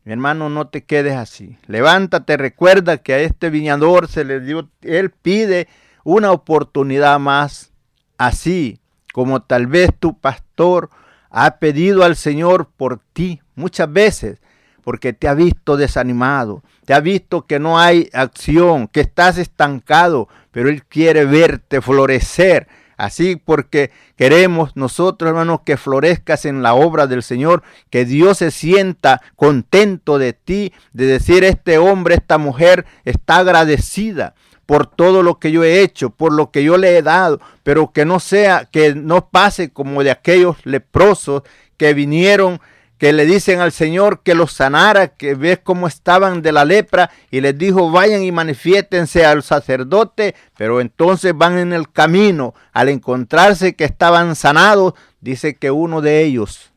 [0.04, 1.56] Mi hermano, no te quedes así.
[1.66, 5.66] Levántate, recuerda que a este viñador se le dio, él pide
[6.04, 7.72] una oportunidad más,
[8.18, 8.78] así
[9.14, 10.90] como tal vez tu pastor
[11.30, 14.40] ha pedido al Señor por ti muchas veces
[14.82, 20.28] porque te ha visto desanimado, te ha visto que no hay acción, que estás estancado,
[20.50, 22.68] pero Él quiere verte florecer.
[22.96, 28.50] Así porque queremos nosotros, hermanos, que florezcas en la obra del Señor, que Dios se
[28.50, 35.38] sienta contento de ti, de decir, este hombre, esta mujer está agradecida por todo lo
[35.38, 38.68] que yo he hecho, por lo que yo le he dado, pero que no sea,
[38.70, 41.42] que no pase como de aquellos leprosos
[41.76, 42.60] que vinieron
[42.98, 47.10] que le dicen al Señor que los sanara, que ves cómo estaban de la lepra
[47.30, 52.88] y les dijo vayan y manifiéstense al sacerdote, pero entonces van en el camino, al
[52.88, 56.72] encontrarse que estaban sanados, dice que uno de ellos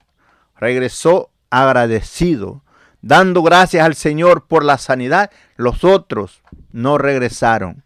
[0.56, 2.64] regresó agradecido,
[3.02, 7.84] dando gracias al Señor por la sanidad, los otros no regresaron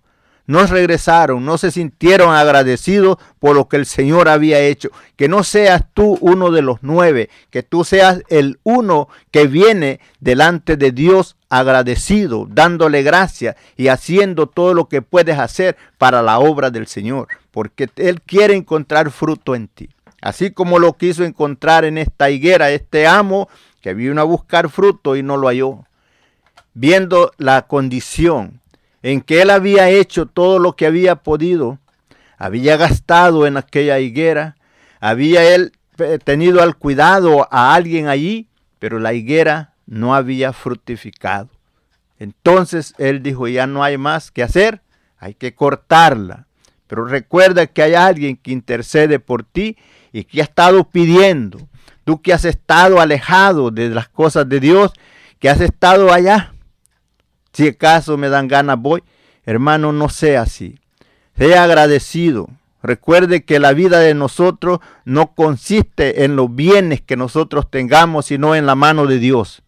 [0.51, 4.89] no regresaron, no se sintieron agradecidos por lo que el Señor había hecho.
[5.15, 9.99] Que no seas tú uno de los nueve, que tú seas el uno que viene
[10.19, 16.39] delante de Dios agradecido, dándole gracia y haciendo todo lo que puedes hacer para la
[16.39, 19.89] obra del Señor, porque Él quiere encontrar fruto en ti.
[20.21, 23.49] Así como lo quiso encontrar en esta higuera, este amo
[23.81, 25.85] que vino a buscar fruto y no lo halló.
[26.73, 28.60] Viendo la condición,
[29.03, 31.79] en que él había hecho todo lo que había podido,
[32.37, 34.55] había gastado en aquella higuera,
[34.99, 38.47] había él eh, tenido al cuidado a alguien allí,
[38.79, 41.49] pero la higuera no había fructificado.
[42.19, 44.81] Entonces él dijo, ya no hay más que hacer,
[45.17, 46.47] hay que cortarla.
[46.87, 49.77] Pero recuerda que hay alguien que intercede por ti
[50.11, 51.59] y que ha estado pidiendo.
[52.03, 54.91] Tú que has estado alejado de las cosas de Dios,
[55.39, 56.50] que has estado allá
[57.53, 59.03] si acaso me dan ganas, voy.
[59.45, 60.79] Hermano, no sea así.
[61.37, 62.49] Sea agradecido.
[62.83, 68.55] Recuerde que la vida de nosotros no consiste en los bienes que nosotros tengamos, sino
[68.55, 69.61] en la mano de Dios.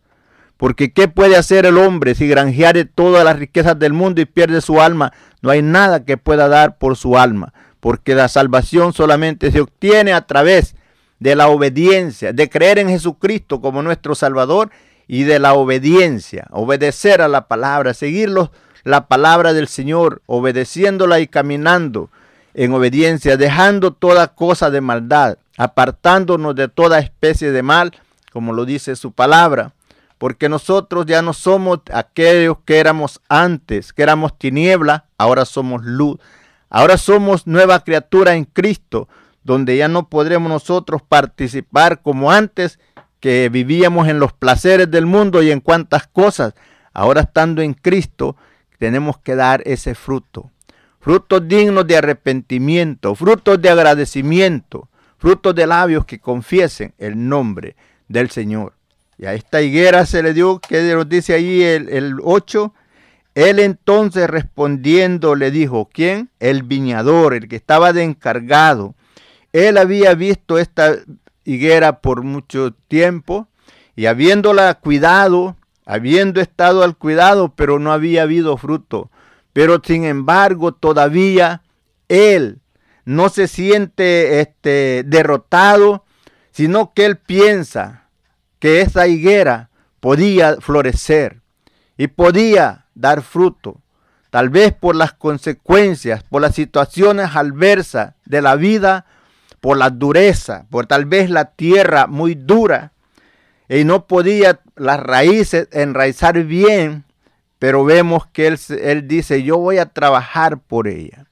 [0.57, 4.61] Porque ¿qué puede hacer el hombre si granjeare todas las riquezas del mundo y pierde
[4.61, 5.13] su alma?
[5.41, 10.13] No hay nada que pueda dar por su alma, porque la salvación solamente se obtiene
[10.13, 10.75] a través
[11.19, 14.71] de la obediencia, de creer en Jesucristo como nuestro Salvador
[15.07, 18.49] y de la obediencia, obedecer a la palabra, seguirlos
[18.83, 22.09] la palabra del Señor, obedeciéndola y caminando
[22.53, 27.93] en obediencia, dejando toda cosa de maldad, apartándonos de toda especie de mal,
[28.31, 29.73] como lo dice su palabra,
[30.17, 36.17] porque nosotros ya no somos aquellos que éramos antes, que éramos tiniebla, ahora somos luz,
[36.69, 39.07] ahora somos nueva criatura en Cristo,
[39.43, 42.79] donde ya no podremos nosotros participar como antes,
[43.23, 46.55] que vivíamos en los placeres del mundo y en cuantas cosas,
[46.91, 48.35] ahora estando en Cristo,
[48.79, 50.51] tenemos que dar ese fruto.
[50.99, 57.77] Frutos dignos de arrepentimiento, frutos de agradecimiento, frutos de labios que confiesen el nombre
[58.09, 58.73] del Señor.
[59.17, 62.73] Y a esta higuera se le dio, que nos dice ahí el, el 8,
[63.35, 66.29] él entonces respondiendo le dijo, ¿quién?
[66.41, 68.95] El viñador, el que estaba de encargado.
[69.53, 70.97] Él había visto esta
[71.45, 73.47] higuera por mucho tiempo
[73.95, 79.11] y habiéndola cuidado, habiendo estado al cuidado, pero no había habido fruto.
[79.51, 81.61] Pero sin embargo, todavía
[82.07, 82.59] él
[83.05, 86.05] no se siente este, derrotado,
[86.51, 88.09] sino que él piensa
[88.59, 91.41] que esa higuera podía florecer
[91.97, 93.81] y podía dar fruto.
[94.29, 99.05] Tal vez por las consecuencias, por las situaciones adversas de la vida,
[99.63, 102.91] por la dureza, por tal vez la tierra muy dura,
[103.69, 107.05] y no podía las raíces enraizar bien,
[107.59, 111.27] pero vemos que él, él dice, yo voy a trabajar por ella.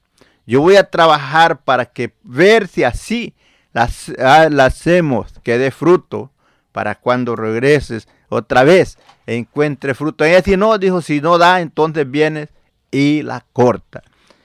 [0.46, 3.34] Yo voy a trabajar para que ver si así
[3.74, 6.30] la, ah, hacemos que dé fruto
[6.72, 10.24] para cuando regreses otra vez encuentre fruto.
[10.24, 12.48] Ella si no, dijo, si no da, entonces vienes
[12.90, 14.02] y la corta.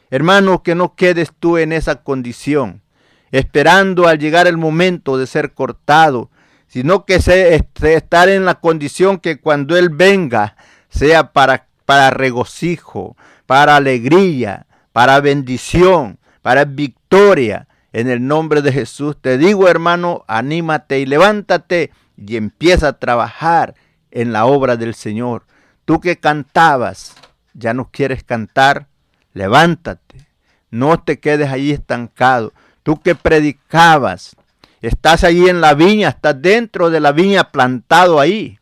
[0.10, 2.82] Hermano, que no quedes tú en esa condición,
[3.31, 6.29] esperando al llegar el momento de ser cortado,
[6.67, 10.55] sino que se, estar en la condición que cuando Él venga
[10.89, 17.67] sea para, para regocijo, para alegría, para bendición, para victoria.
[17.93, 23.75] En el nombre de Jesús te digo, hermano, anímate y levántate y empieza a trabajar
[24.11, 25.45] en la obra del Señor.
[25.85, 27.15] Tú que cantabas,
[27.53, 28.87] ya no quieres cantar,
[29.33, 30.27] levántate.
[30.69, 32.53] No te quedes ahí estancado.
[32.88, 34.38] Tú que predicabas,
[34.82, 38.60] Estás ahí en la viña, estás dentro de la viña plantado ahí,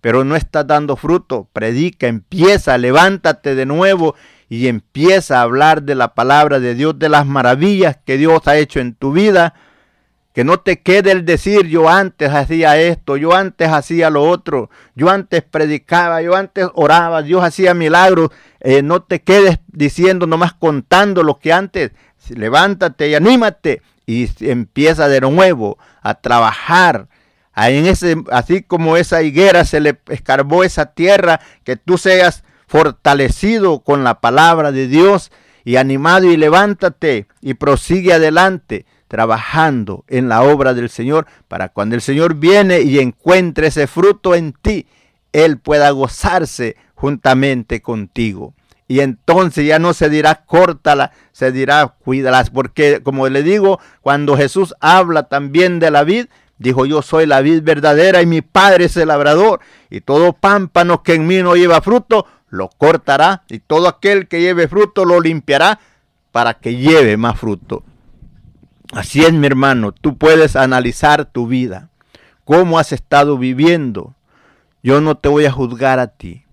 [0.00, 1.48] pero no estás dando fruto.
[1.52, 4.14] Predica, empieza, levántate de nuevo
[4.48, 8.56] y empieza a hablar de la palabra de Dios, de las maravillas que Dios ha
[8.58, 9.54] hecho en tu vida.
[10.34, 14.68] Que no te quede el decir, yo antes hacía esto, yo antes hacía lo otro,
[14.96, 18.30] yo antes predicaba, yo antes oraba, Dios hacía milagros.
[18.58, 21.92] Eh, no te quedes diciendo, nomás contando lo que antes.
[22.30, 27.06] Levántate y anímate y empieza de nuevo a trabajar.
[27.54, 33.84] En ese, así como esa higuera se le escarbó esa tierra, que tú seas fortalecido
[33.84, 35.30] con la palabra de Dios
[35.64, 41.94] y animado y levántate y prosigue adelante trabajando en la obra del Señor para cuando
[41.94, 44.88] el Señor viene y encuentre ese fruto en ti,
[45.32, 48.54] Él pueda gozarse juntamente contigo.
[48.88, 52.50] Y entonces ya no se dirá córtala, se dirá cuídalas.
[52.50, 56.26] Porque como le digo, cuando Jesús habla también de la vid,
[56.58, 59.60] dijo yo soy la vid verdadera y mi padre es el labrador.
[59.90, 63.44] Y todo pámpano que en mí no lleva fruto, lo cortará.
[63.48, 65.78] Y todo aquel que lleve fruto lo limpiará
[66.32, 67.84] para que lleve más fruto.
[68.94, 71.88] Así es mi hermano, tú puedes analizar tu vida,
[72.44, 74.14] cómo has estado viviendo.
[74.84, 76.44] Yo no te voy a juzgar a ti.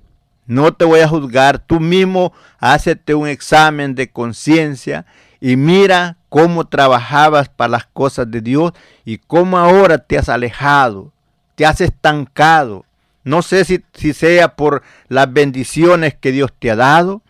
[0.47, 5.05] No te voy a juzgar, tú mismo hácete un examen de conciencia
[5.39, 8.71] y mira cómo trabajabas para las cosas de Dios
[9.05, 11.13] y cómo ahora te has alejado,
[11.53, 12.85] te has estancado.
[13.23, 17.21] No sé si, si sea por las bendiciones que Dios te ha dado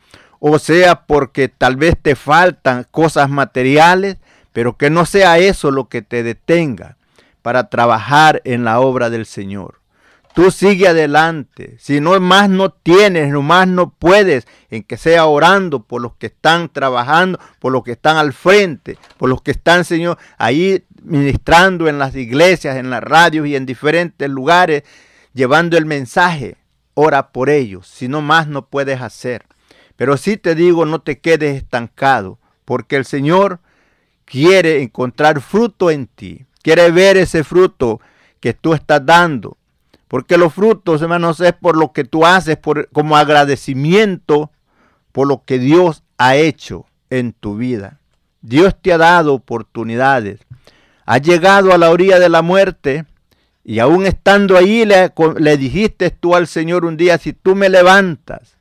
[0.43, 4.17] o sea porque tal vez te faltan cosas materiales,
[4.53, 6.97] pero que no sea eso lo que te detenga
[7.41, 9.81] para trabajar en la obra del Señor.
[10.33, 11.75] Tú sigue adelante.
[11.79, 16.15] Si no más no tienes, no más no puedes, en que sea orando por los
[16.15, 20.85] que están trabajando, por los que están al frente, por los que están, Señor, ahí
[21.03, 24.83] ministrando en las iglesias, en las radios y en diferentes lugares,
[25.33, 26.55] llevando el mensaje.
[26.93, 27.87] Ora por ellos.
[27.87, 29.45] Si no más no puedes hacer.
[29.97, 33.59] Pero sí te digo, no te quedes estancado, porque el Señor
[34.31, 36.45] quiere encontrar fruto en ti.
[36.61, 37.99] Quiere ver ese fruto
[38.39, 39.57] que tú estás dando
[40.07, 44.51] Porque los frutos, hermanos, es por lo que tú haces, por, como agradecimiento
[45.11, 47.99] por lo que Dios ha hecho en tu vida.
[48.41, 50.39] Dios te ha dado oportunidades.
[51.05, 53.05] Has llegado a la orilla de la muerte
[53.65, 58.55] y aún estando ahí le, dijiste tú al Señor un día, si tú me levantas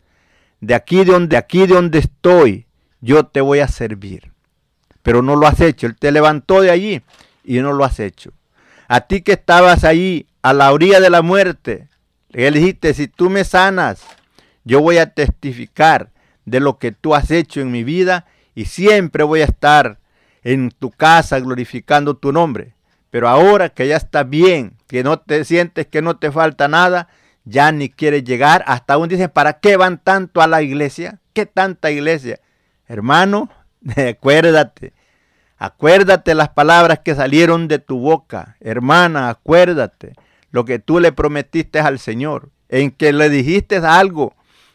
[0.61, 2.67] de aquí de donde, aquí de donde estoy,
[3.01, 4.33] yo te voy a servir.
[5.03, 5.87] Pero no lo has hecho.
[5.87, 7.03] Él te levantó de allí
[7.45, 8.33] y no lo has hecho.
[8.89, 11.89] A ti que estabas ahí a la orilla de la muerte,
[12.31, 14.03] le dijiste, si tú me sanas,
[14.65, 16.11] yo voy a testificar
[16.45, 19.99] de lo que tú has hecho en mi vida y siempre voy a estar
[20.43, 22.75] en tu casa glorificando tu nombre.
[23.11, 27.09] Pero ahora que ya estás bien, que no te sientes que no te falta nada,
[27.45, 28.65] ya ni quieres llegar.
[28.67, 31.19] Hasta aún dicen, ¿para qué van tanto a la iglesia?
[31.33, 32.41] ¿Qué tanta iglesia?
[32.87, 33.51] Hermano,
[33.97, 34.93] acuérdate.
[35.59, 38.57] Acuérdate las palabras que salieron de tu boca.
[38.61, 40.15] Hermana, acuérdate
[40.51, 42.51] lo que tú le prometiste al Señor.
[42.69, 44.35] En que le dijiste algo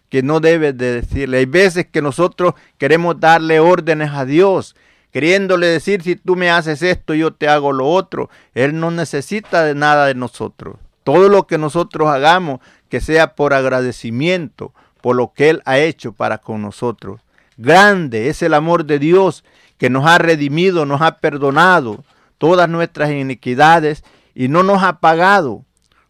[0.10, 1.40] que no debes de decirle.
[1.40, 4.76] Hay veces que nosotros queremos darle órdenes a Dios,
[5.12, 8.30] queriéndole decir, si tú me haces esto, yo te hago lo otro.
[8.54, 10.78] Él no necesita de nada de nosotros.
[11.04, 16.14] Todo lo que nosotros hagamos, que sea por agradecimiento, por lo que Él ha hecho
[16.14, 17.22] para con nosotros.
[17.58, 19.44] Grande es el amor de Dios
[19.78, 22.04] que nos ha redimido, nos ha perdonado
[22.38, 24.04] todas nuestras iniquidades
[24.34, 25.66] y no nos ha pagado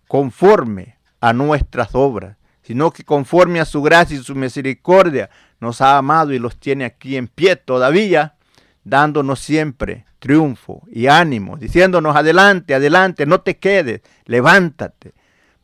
[0.07, 5.29] conforme a nuestras obras sino que conforme a su gracia y su misericordia
[5.59, 8.35] nos ha amado y los tiene aquí en pie todavía,
[8.83, 15.13] dándonos siempre triunfo y ánimo, diciéndonos adelante, adelante, no te quedes, levántate,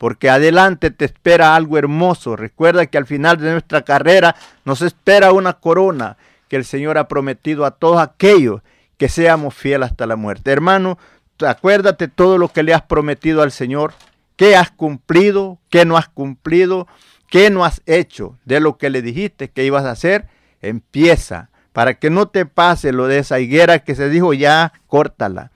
[0.02, 2.36] porque adelante te espera algo hermoso.
[2.36, 4.36] Recuerda que al final de nuestra carrera
[4.66, 8.64] nos espera una corona que el Señor ha prometido a todos aquellos
[8.98, 10.52] que seamos fieles hasta la muerte.
[10.52, 10.98] Hermano,
[11.46, 13.94] acuérdate todo lo que le has prometido al Señor,
[14.38, 15.60] ¿Qué has cumplido?
[15.70, 16.88] ¿Qué no has cumplido?
[17.30, 20.26] ¿Qué no has hecho de lo que le dijiste que ibas a hacer?
[20.64, 25.52] Empieza para que no te pase lo de esa higuera que se dijo ya, córtala.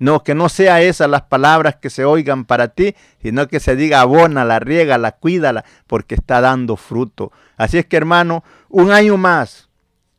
[0.00, 3.76] No, que no sea esas las palabras que se oigan para ti, sino que se
[3.76, 7.30] diga abónala, riégala, cuídala, porque está dando fruto.
[7.56, 9.68] Así es que hermano, un año más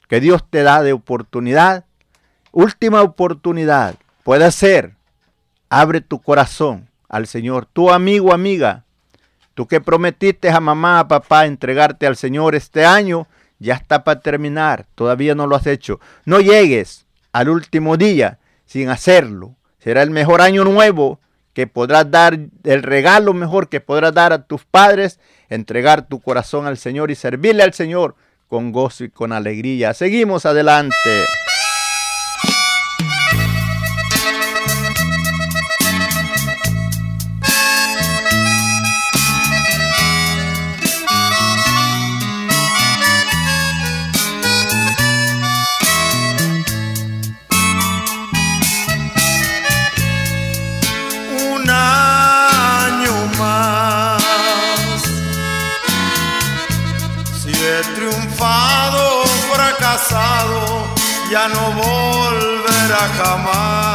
[0.08, 1.84] que Dios te da de oportunidad,
[2.52, 4.96] última oportunidad, puede ser,
[5.70, 7.68] abre tu corazón, al Señor.
[7.72, 8.86] Tu amigo, amiga,
[9.54, 13.28] tú que prometiste a mamá, a papá entregarte al Señor este año,
[13.60, 16.00] ya está para terminar, todavía no lo has hecho.
[16.26, 19.56] No llegues al último día sin hacerlo.
[19.84, 21.20] Será el mejor año nuevo
[21.54, 25.20] que podrás dar, el regalo mejor que podrás dar a tus padres,
[25.50, 28.16] entregar tu corazón al Señor y servirle al Señor
[28.48, 29.94] con gozo y con alegría.
[29.94, 30.96] Seguimos adelante.
[61.32, 63.91] Ya no volverá jamás.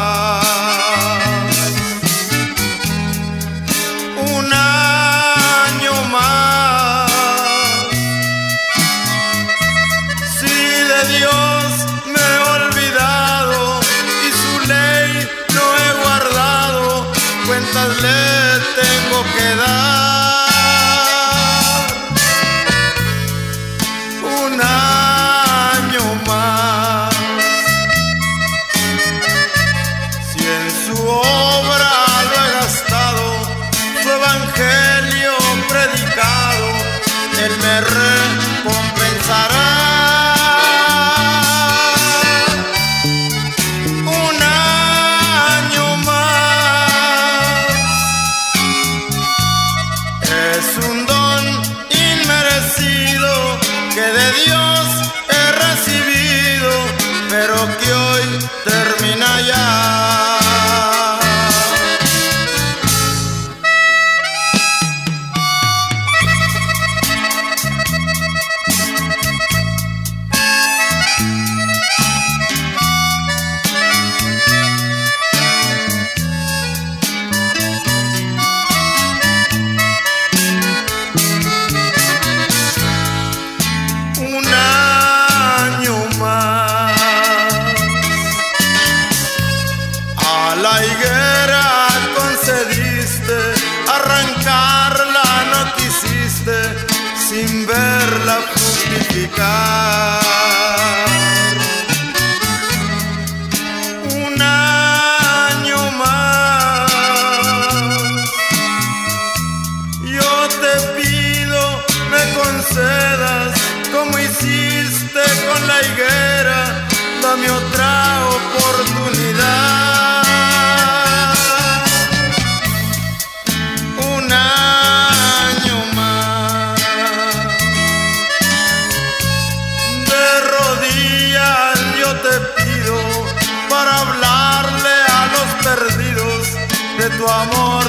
[137.17, 137.85] Tu amor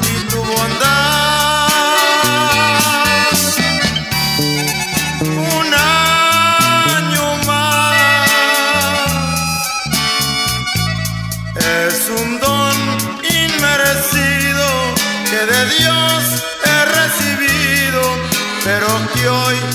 [0.00, 1.68] y tu bondad.
[5.20, 5.74] Un
[6.94, 8.26] año más
[11.56, 12.76] es un don
[13.44, 14.66] inmerecido
[15.30, 16.22] que de Dios
[16.64, 18.02] he recibido,
[18.64, 19.71] pero que hoy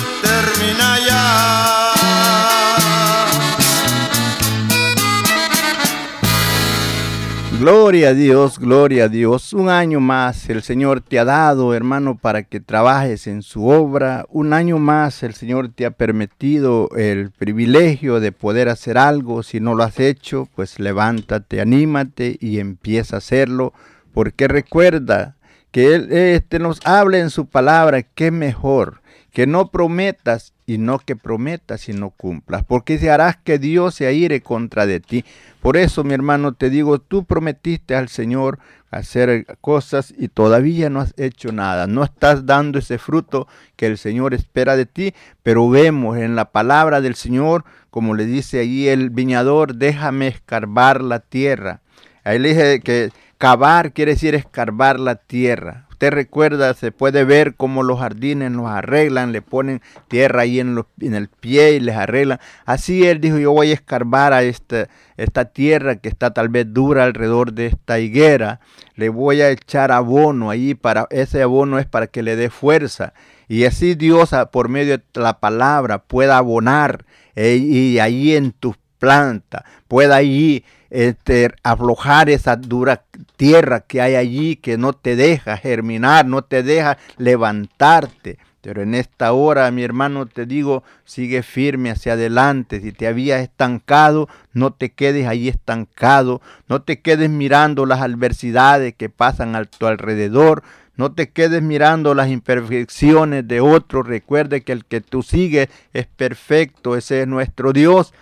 [7.70, 9.52] Gloria a Dios, gloria a Dios.
[9.52, 14.26] Un año más el Señor te ha dado, hermano, para que trabajes en su obra.
[14.30, 19.44] Un año más el Señor te ha permitido el privilegio de poder hacer algo.
[19.44, 23.74] Si no lo has hecho, pues levántate, anímate y empieza a hacerlo.
[24.14, 25.36] Porque recuerda
[25.72, 29.02] que Él este, nos habla en su palabra que mejor
[29.38, 33.96] que no prometas y no que prometas y no cumplas, porque se harás que Dios
[33.96, 35.24] se aire contra de ti.
[35.62, 38.60] Por eso, mi hermano, te digo, tú prometiste al Señor
[38.92, 41.88] hacer cosas y todavía no has hecho nada.
[41.88, 43.48] No estás dando ese fruto
[43.78, 48.26] que el Señor espera de ti, pero vemos en la palabra del Señor, como le
[48.26, 51.80] dice allí el viñador, déjame escarbar la tierra.
[52.26, 55.87] Ahí le dije que cavar quiere decir escarbar la tierra.
[55.98, 60.86] Usted recuerda, se puede ver cómo los jardines los arreglan, le ponen tierra ahí en,
[61.02, 62.40] en el pie y les arreglan.
[62.68, 66.72] Así él dijo, yo voy a escarbar a esta, esta tierra que está tal vez
[66.72, 68.60] dura alrededor de esta higuera.
[68.94, 73.14] Le voy a echar abono ahí, para, ese abono es para que le dé fuerza.
[73.48, 78.78] Y así Dios por medio de la palabra pueda abonar eh, y ahí en tus
[79.00, 83.04] plantas, pueda allí este, aflojar esa dura
[83.36, 88.38] tierra que hay allí que no te deja germinar, no te deja levantarte.
[88.62, 92.82] Pero en esta hora, mi hermano, te digo, sigue firme hacia adelante.
[92.82, 96.42] Si te habías estancado, no te quedes ahí estancado.
[96.68, 100.64] No te quedes mirando las adversidades que pasan a tu alrededor.
[100.98, 104.06] No te quedes mirando las imperfecciones de otros.
[104.06, 106.98] Recuerde que el que tú sigues es perfecto.
[106.98, 108.14] Ese es nuestro Dios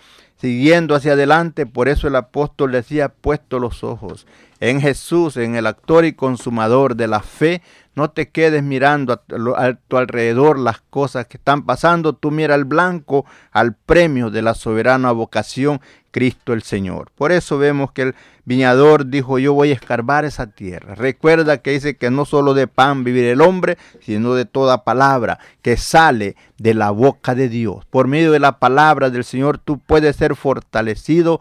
[0.46, 1.66] siguiendo hacia adelante.
[1.66, 4.28] Por eso el apóstol decía, puesto los ojos
[4.70, 7.62] en Jesús, en el actor y consumador de la fe.
[7.94, 12.14] No te quedes mirando a, tu alrededor las cosas que están pasando.
[12.14, 15.80] Tú mira al blanco, al premio de la soberana vocación,
[16.12, 17.12] Cristo el Señor.
[17.16, 20.96] Por eso vemos que el viñador dijo, yo voy a escarbar esa tierra.
[20.96, 25.40] Recuerda que dice que no solo de pan vivir el hombre, sino de toda palabra
[25.62, 27.86] que sale de la boca de Dios.
[27.86, 31.40] Por medio de la palabra del Señor tú puedes ser fortalecido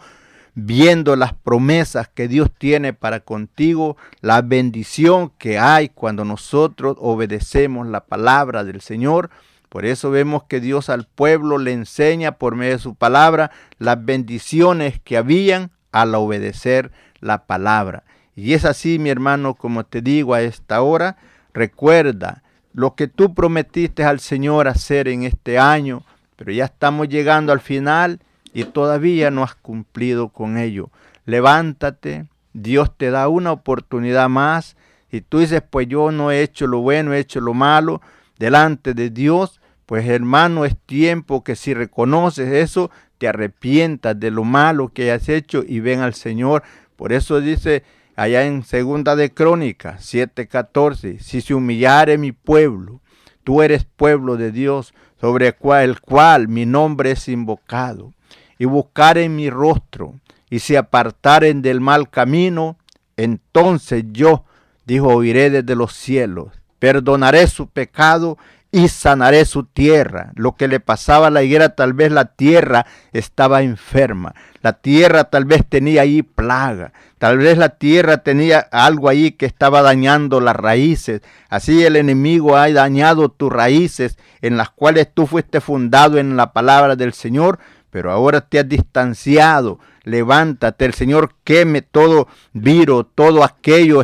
[0.55, 7.86] viendo las promesas que Dios tiene para contigo, la bendición que hay cuando nosotros obedecemos
[7.88, 9.30] la palabra del Señor.
[9.68, 14.05] Por eso vemos que Dios al pueblo le enseña por medio de su palabra las
[14.05, 18.05] bendiciones que habían al obedecer la palabra.
[18.36, 21.16] Y es así, mi hermano, como te digo a esta hora,
[21.52, 22.42] recuerda
[22.72, 26.05] lo que tú prometiste al Señor hacer en este año,
[26.36, 28.20] pero ya estamos llegando al final
[28.55, 30.90] y todavía no has cumplido con ello.
[31.26, 34.76] Levántate, Dios te da una oportunidad más.
[35.11, 38.00] Y tú dices, pues yo no he hecho lo bueno, he hecho lo malo
[38.38, 44.44] delante de Dios, pues hermano, es tiempo que si reconoces eso, te arrepientas de lo
[44.44, 46.62] malo que has hecho y ven al Señor.
[46.96, 47.82] Por eso dice
[48.16, 53.00] allá en Segunda de Crónicas 7:14, si se humillare mi pueblo,
[53.44, 58.12] tú eres pueblo de Dios, sobre el cual mi nombre es invocado
[58.59, 60.14] y buscaren mi rostro
[60.50, 62.76] y se apartaren del mal camino,
[63.16, 64.44] entonces yo,
[64.86, 66.48] dijo, oiré desde los cielos,
[66.78, 68.38] perdonaré su pecado
[68.74, 70.32] y sanaré su tierra.
[70.34, 75.24] Lo que le pasaba a la higuera, tal vez la tierra estaba enferma, la tierra
[75.24, 80.40] tal vez tenía ahí plaga, tal vez la tierra tenía algo ahí que estaba dañando
[80.40, 81.22] las raíces.
[81.48, 86.52] Así el enemigo ha dañado tus raíces en las cuales tú fuiste fundado en la
[86.52, 87.61] palabra del Señor,
[87.95, 89.78] pero ahora te has distanciado.
[90.03, 94.03] Levántate, el Señor queme todo viro, todo aquello,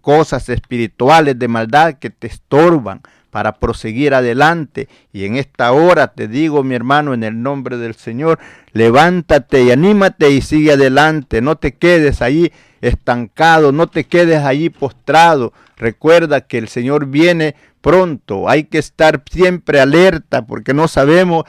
[0.00, 3.00] cosas espirituales de maldad que te estorban
[3.30, 4.88] para proseguir adelante.
[5.12, 8.40] Y en esta hora te digo, mi hermano, en el nombre del Señor,
[8.72, 11.40] levántate y anímate y sigue adelante.
[11.40, 15.52] No te quedes ahí estancado, no te quedes allí postrado.
[15.76, 18.48] Recuerda que el Señor viene pronto.
[18.48, 21.44] Hay que estar siempre alerta porque no sabemos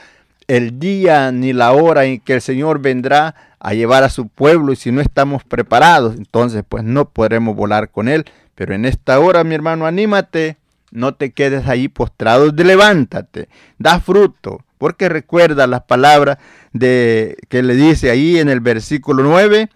[0.47, 4.73] el día ni la hora en que el Señor vendrá a llevar a su pueblo
[4.73, 8.25] y si no estamos preparados, entonces pues no podremos volar con Él.
[8.55, 10.57] Pero en esta hora, mi hermano, anímate,
[10.91, 16.37] no te quedes ahí postrado, levántate, da fruto, porque recuerda las palabras
[16.71, 19.69] de que le dice ahí en el versículo 9,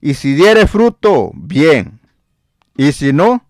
[0.00, 2.00] y si diere fruto, bien,
[2.76, 3.46] y si no,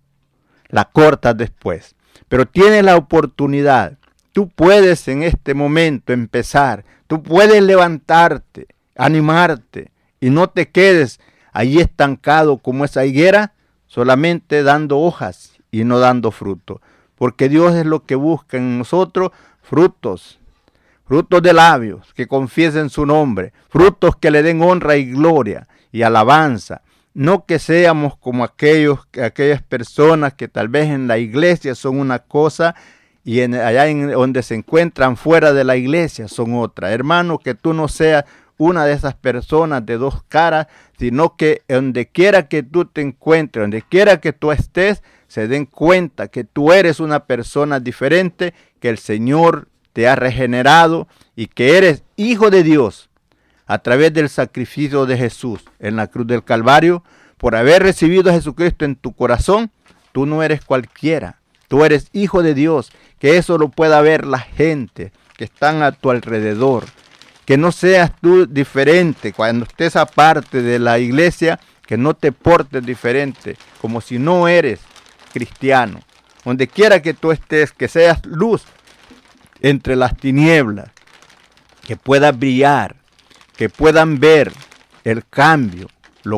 [0.69, 1.95] la cortas después.
[2.29, 3.99] Pero tienes la oportunidad
[4.37, 11.21] Tú puedes en este momento empezar, tú puedes levantarte, animarte y no te quedes
[11.55, 13.55] ahí estancado como esa higuera,
[13.87, 16.83] solamente dando hojas y no dando fruto.
[17.15, 19.31] Porque Dios es lo que busca en nosotros,
[19.63, 20.39] frutos,
[21.07, 26.03] frutos de labios que confiesen su nombre, frutos que le den honra y gloria y
[26.03, 26.83] alabanza.
[27.15, 32.19] No que seamos como aquellos, aquellas personas que tal vez en la iglesia son una
[32.19, 32.75] cosa
[33.27, 36.93] y allá donde se encuentran fuera de la iglesia son otra.
[36.93, 38.25] Hermano, que tú no seas
[38.57, 43.65] una de esas personas de dos caras, sino que donde quiera que tú te encuentres,
[43.65, 48.91] donde quiera que tú estés, se den cuenta que tú eres una persona diferente, que
[48.91, 53.11] el Señor te ha regenerado y que eres hijo de Dios
[53.67, 57.03] a través del sacrificio de Jesús en la cruz del Calvario.
[57.39, 59.73] Por haber recibido a Jesucristo en tu corazón,
[60.13, 64.39] tú no eres cualquiera, tú eres hijo de Dios que eso lo pueda ver la
[64.39, 66.85] gente que están a tu alrededor.
[67.45, 72.85] Que no seas tú diferente cuando estés aparte de la iglesia, que no te portes
[72.85, 74.81] diferente, como si no eres
[75.33, 76.01] cristiano.
[76.45, 78.63] Donde quiera que tú estés, que seas luz
[79.61, 80.91] entre las tinieblas,
[81.87, 82.97] que puedas brillar,
[83.57, 84.53] que puedan ver
[85.05, 85.89] el cambio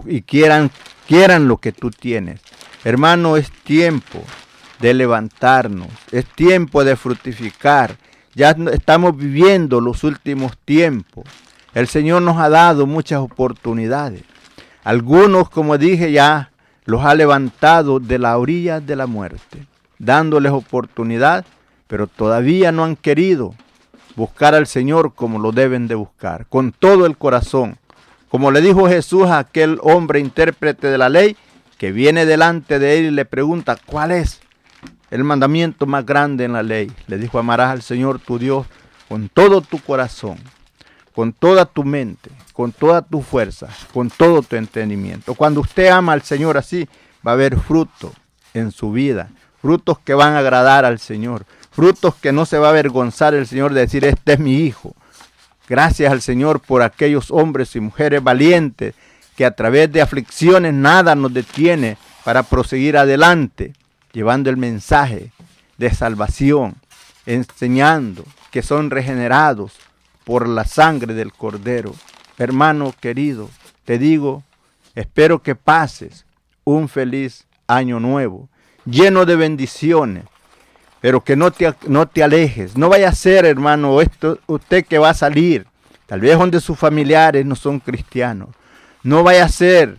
[0.06, 0.70] y quieran,
[1.06, 2.40] quieran lo que tú tienes.
[2.84, 4.22] Hermano, es tiempo
[4.80, 7.96] de levantarnos, es tiempo de fructificar.
[8.34, 11.24] Ya estamos viviendo los últimos tiempos.
[11.74, 14.22] El Señor nos ha dado muchas oportunidades.
[14.84, 16.50] Algunos, como dije ya,
[16.84, 19.66] los ha levantado de la orilla de la muerte,
[19.98, 21.44] dándoles oportunidad,
[21.86, 23.54] pero todavía no han querido
[24.16, 27.78] buscar al Señor como lo deben de buscar, con todo el corazón.
[28.28, 31.36] Como le dijo Jesús a aquel hombre intérprete de la ley,
[31.78, 34.40] que viene delante de él y le pregunta, ¿cuál es?
[35.10, 36.90] El mandamiento más grande en la ley.
[37.06, 38.66] Le dijo, amarás al Señor tu Dios
[39.08, 40.38] con todo tu corazón,
[41.14, 45.34] con toda tu mente, con toda tu fuerza, con todo tu entendimiento.
[45.34, 46.88] Cuando usted ama al Señor así,
[47.26, 48.12] va a haber fruto
[48.54, 49.30] en su vida,
[49.60, 53.46] frutos que van a agradar al Señor, frutos que no se va a avergonzar el
[53.46, 54.94] Señor de decir, este es mi hijo.
[55.68, 58.94] Gracias al Señor por aquellos hombres y mujeres valientes
[59.36, 63.72] que a través de aflicciones nada nos detiene para proseguir adelante
[64.12, 65.32] llevando el mensaje
[65.76, 66.76] de salvación,
[67.26, 69.72] enseñando que son regenerados
[70.24, 71.94] por la sangre del Cordero.
[72.36, 73.48] Hermano querido,
[73.84, 74.42] te digo,
[74.94, 76.24] espero que pases
[76.64, 78.48] un feliz año nuevo,
[78.84, 80.24] lleno de bendiciones,
[81.00, 82.76] pero que no te, no te alejes.
[82.76, 85.66] No vaya a ser, hermano, esto, usted que va a salir,
[86.06, 88.50] tal vez donde sus familiares no son cristianos.
[89.02, 89.98] No vaya a ser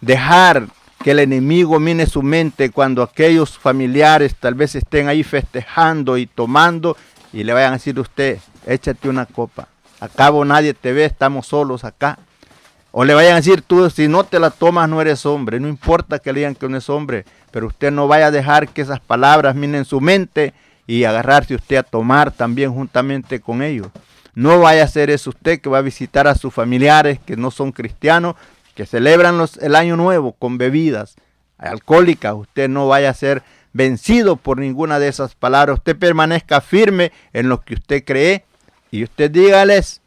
[0.00, 0.66] dejar
[1.02, 6.26] que el enemigo mine su mente cuando aquellos familiares tal vez estén ahí festejando y
[6.26, 6.96] tomando
[7.32, 9.68] y le vayan a decir a usted, échate una copa.
[9.98, 12.18] Acabo nadie te ve, estamos solos acá.
[12.92, 15.60] O le vayan a decir tú, si no te la tomas no eres hombre.
[15.60, 18.68] No importa que le digan que no es hombre, pero usted no vaya a dejar
[18.68, 20.52] que esas palabras minen su mente
[20.86, 23.86] y agarrarse usted a tomar también juntamente con ellos.
[24.34, 27.50] No vaya a ser eso usted que va a visitar a sus familiares que no
[27.50, 28.36] son cristianos
[28.80, 31.16] que celebran el año nuevo con bebidas
[31.58, 33.42] alcohólicas, usted no vaya a ser
[33.74, 38.42] vencido por ninguna de esas palabras, usted permanezca firme en lo que usted cree
[38.90, 40.00] y usted dígales,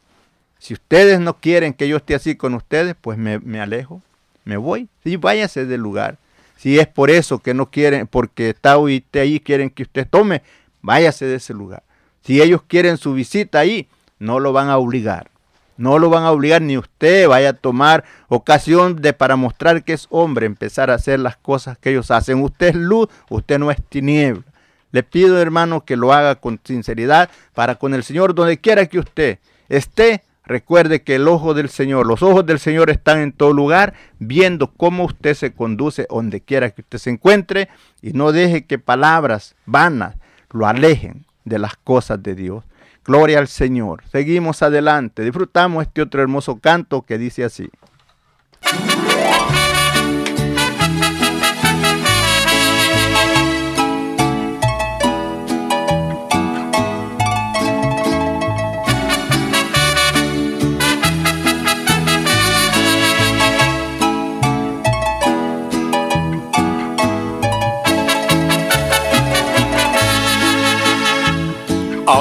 [0.58, 4.02] si ustedes no quieren que yo esté así con ustedes, pues me, alejo,
[4.44, 6.18] me voy, sí, váyase del lugar.
[6.58, 10.42] Si es por eso que no quieren, porque está usted ahí, quieren que usted tome,
[10.82, 11.84] váyase de ese lugar.
[12.26, 15.30] Si ellos quieren su visita ahí, no lo van a obligar.
[15.78, 19.94] No lo van a obligar ni usted vaya a tomar ocasión de para mostrar que
[19.94, 22.42] es hombre, empezar a hacer las cosas que ellos hacen.
[22.42, 24.44] Usted es luz, usted no es tiniebla.
[24.92, 29.00] Le pido, hermano, que lo haga con sinceridad para con el Señor, donde quiera que
[29.00, 30.24] usted esté.
[30.46, 34.68] Recuerde que el ojo del Señor, los ojos del Señor están en todo lugar, viendo
[34.68, 37.70] cómo usted se conduce donde quiera que usted se encuentre
[38.02, 40.16] y no deje que palabras vanas
[40.52, 42.64] lo alejen de las cosas de Dios.
[43.06, 44.04] Gloria al Señor.
[44.12, 45.24] Seguimos adelante.
[45.24, 47.70] Disfrutamos este otro hermoso canto que dice así.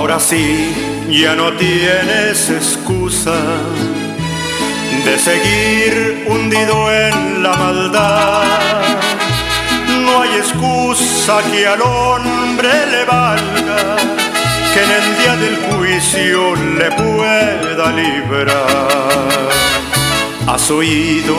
[0.02, 0.74] Ahora sí,
[1.08, 3.38] ya no tienes excusa
[5.04, 8.42] de seguir hundido en la maldad.
[10.02, 13.96] No hay excusa que al hombre le valga,
[14.74, 19.50] que en el día del juicio le pueda librar.
[20.48, 21.36] Has oído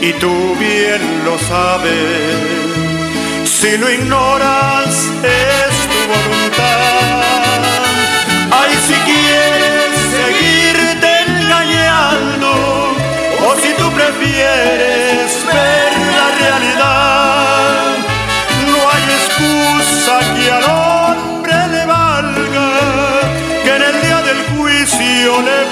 [0.00, 2.38] y tú bien lo sabes,
[3.44, 7.47] si lo ignoras es tu voluntad
[8.88, 12.50] si quieres seguirte engañando,
[13.46, 17.82] o si tú prefieres ver la realidad,
[18.72, 22.70] no hay excusa que al hombre le valga,
[23.64, 25.67] que en el día del juicio le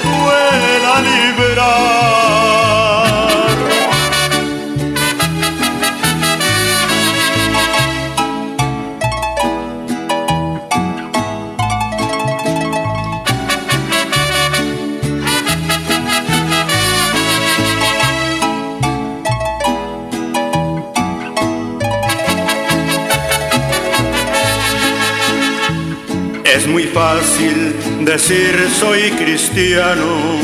[28.07, 30.39] decir soy cristiano.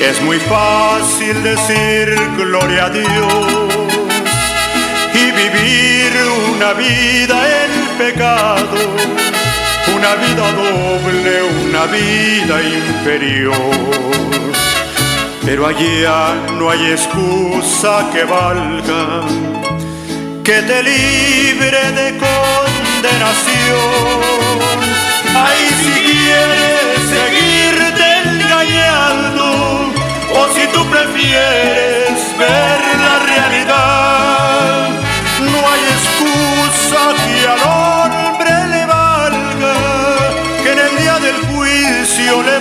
[0.00, 3.04] Es muy fácil decir gloria a Dios
[5.12, 6.12] y vivir
[6.54, 8.78] una vida en pecado,
[9.96, 13.74] una vida doble, una vida inferior.
[15.44, 19.24] Pero allá no hay excusa que valga
[20.44, 24.06] que te libre de condenación
[26.36, 29.46] si quieres seguirte engañando,
[30.34, 34.88] o si tú prefieres ver la realidad,
[35.40, 39.76] no hay excusa que al hombre le valga,
[40.62, 42.60] que en el día del juicio le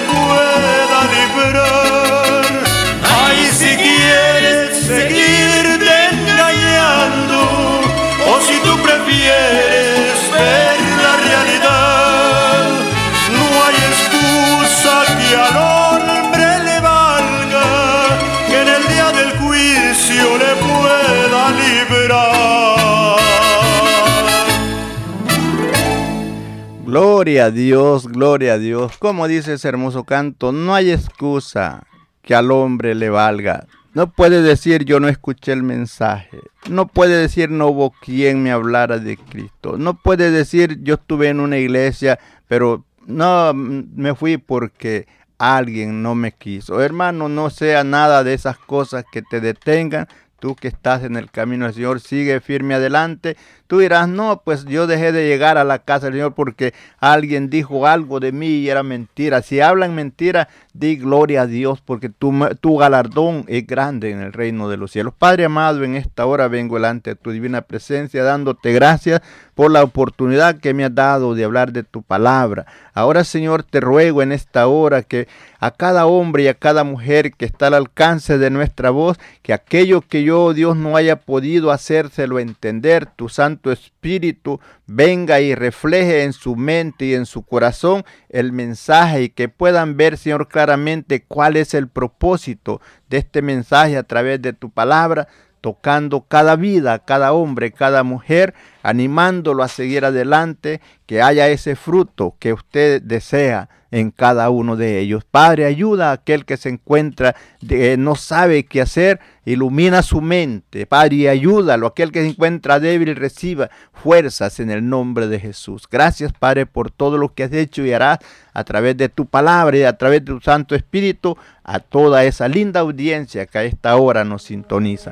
[27.15, 28.97] Gloria a Dios, gloria a Dios.
[28.97, 31.87] Como dice ese hermoso canto, no hay excusa
[32.21, 33.67] que al hombre le valga.
[33.93, 36.41] No puede decir yo no escuché el mensaje.
[36.69, 39.77] No puede decir no hubo quien me hablara de Cristo.
[39.77, 45.07] No puede decir yo estuve en una iglesia, pero no me fui porque
[45.37, 46.81] alguien no me quiso.
[46.81, 50.09] Hermano, no sea nada de esas cosas que te detengan.
[50.37, 53.37] Tú que estás en el camino del Señor, sigue firme adelante.
[53.67, 57.49] Tú dirás, no, pues yo dejé de llegar a la casa del Señor porque alguien
[57.49, 59.41] dijo algo de mí y era mentira.
[59.41, 64.33] Si hablan mentira, di gloria a Dios porque tu, tu galardón es grande en el
[64.33, 65.13] reino de los cielos.
[65.17, 69.21] Padre amado, en esta hora vengo delante de tu divina presencia dándote gracias
[69.55, 72.65] por la oportunidad que me has dado de hablar de tu palabra.
[72.93, 75.27] Ahora, Señor, te ruego en esta hora que
[75.59, 79.53] a cada hombre y a cada mujer que está al alcance de nuestra voz, que
[79.53, 86.23] aquello que yo, Dios, no haya podido hacérselo entender, tu Santo Espíritu venga y refleje
[86.23, 91.23] en su mente y en su corazón el mensaje y que puedan ver, Señor, claramente
[91.23, 95.27] cuál es el propósito de este mensaje a través de tu palabra
[95.65, 98.53] tocando cada vida, cada hombre, cada mujer,
[98.85, 104.99] animándolo a seguir adelante, que haya ese fruto que usted desea en cada uno de
[104.99, 105.23] ellos.
[105.23, 110.85] Padre, ayuda a aquel que se encuentra, de, no sabe qué hacer, ilumina su mente.
[110.85, 111.87] Padre, ayúdalo.
[111.87, 115.87] Aquel que se encuentra débil, reciba fuerzas en el nombre de Jesús.
[115.89, 118.19] Gracias, Padre, por todo lo que has hecho y harás
[118.53, 122.47] a través de tu palabra y a través de tu Santo Espíritu a toda esa
[122.47, 125.11] linda audiencia que a esta hora nos sintoniza.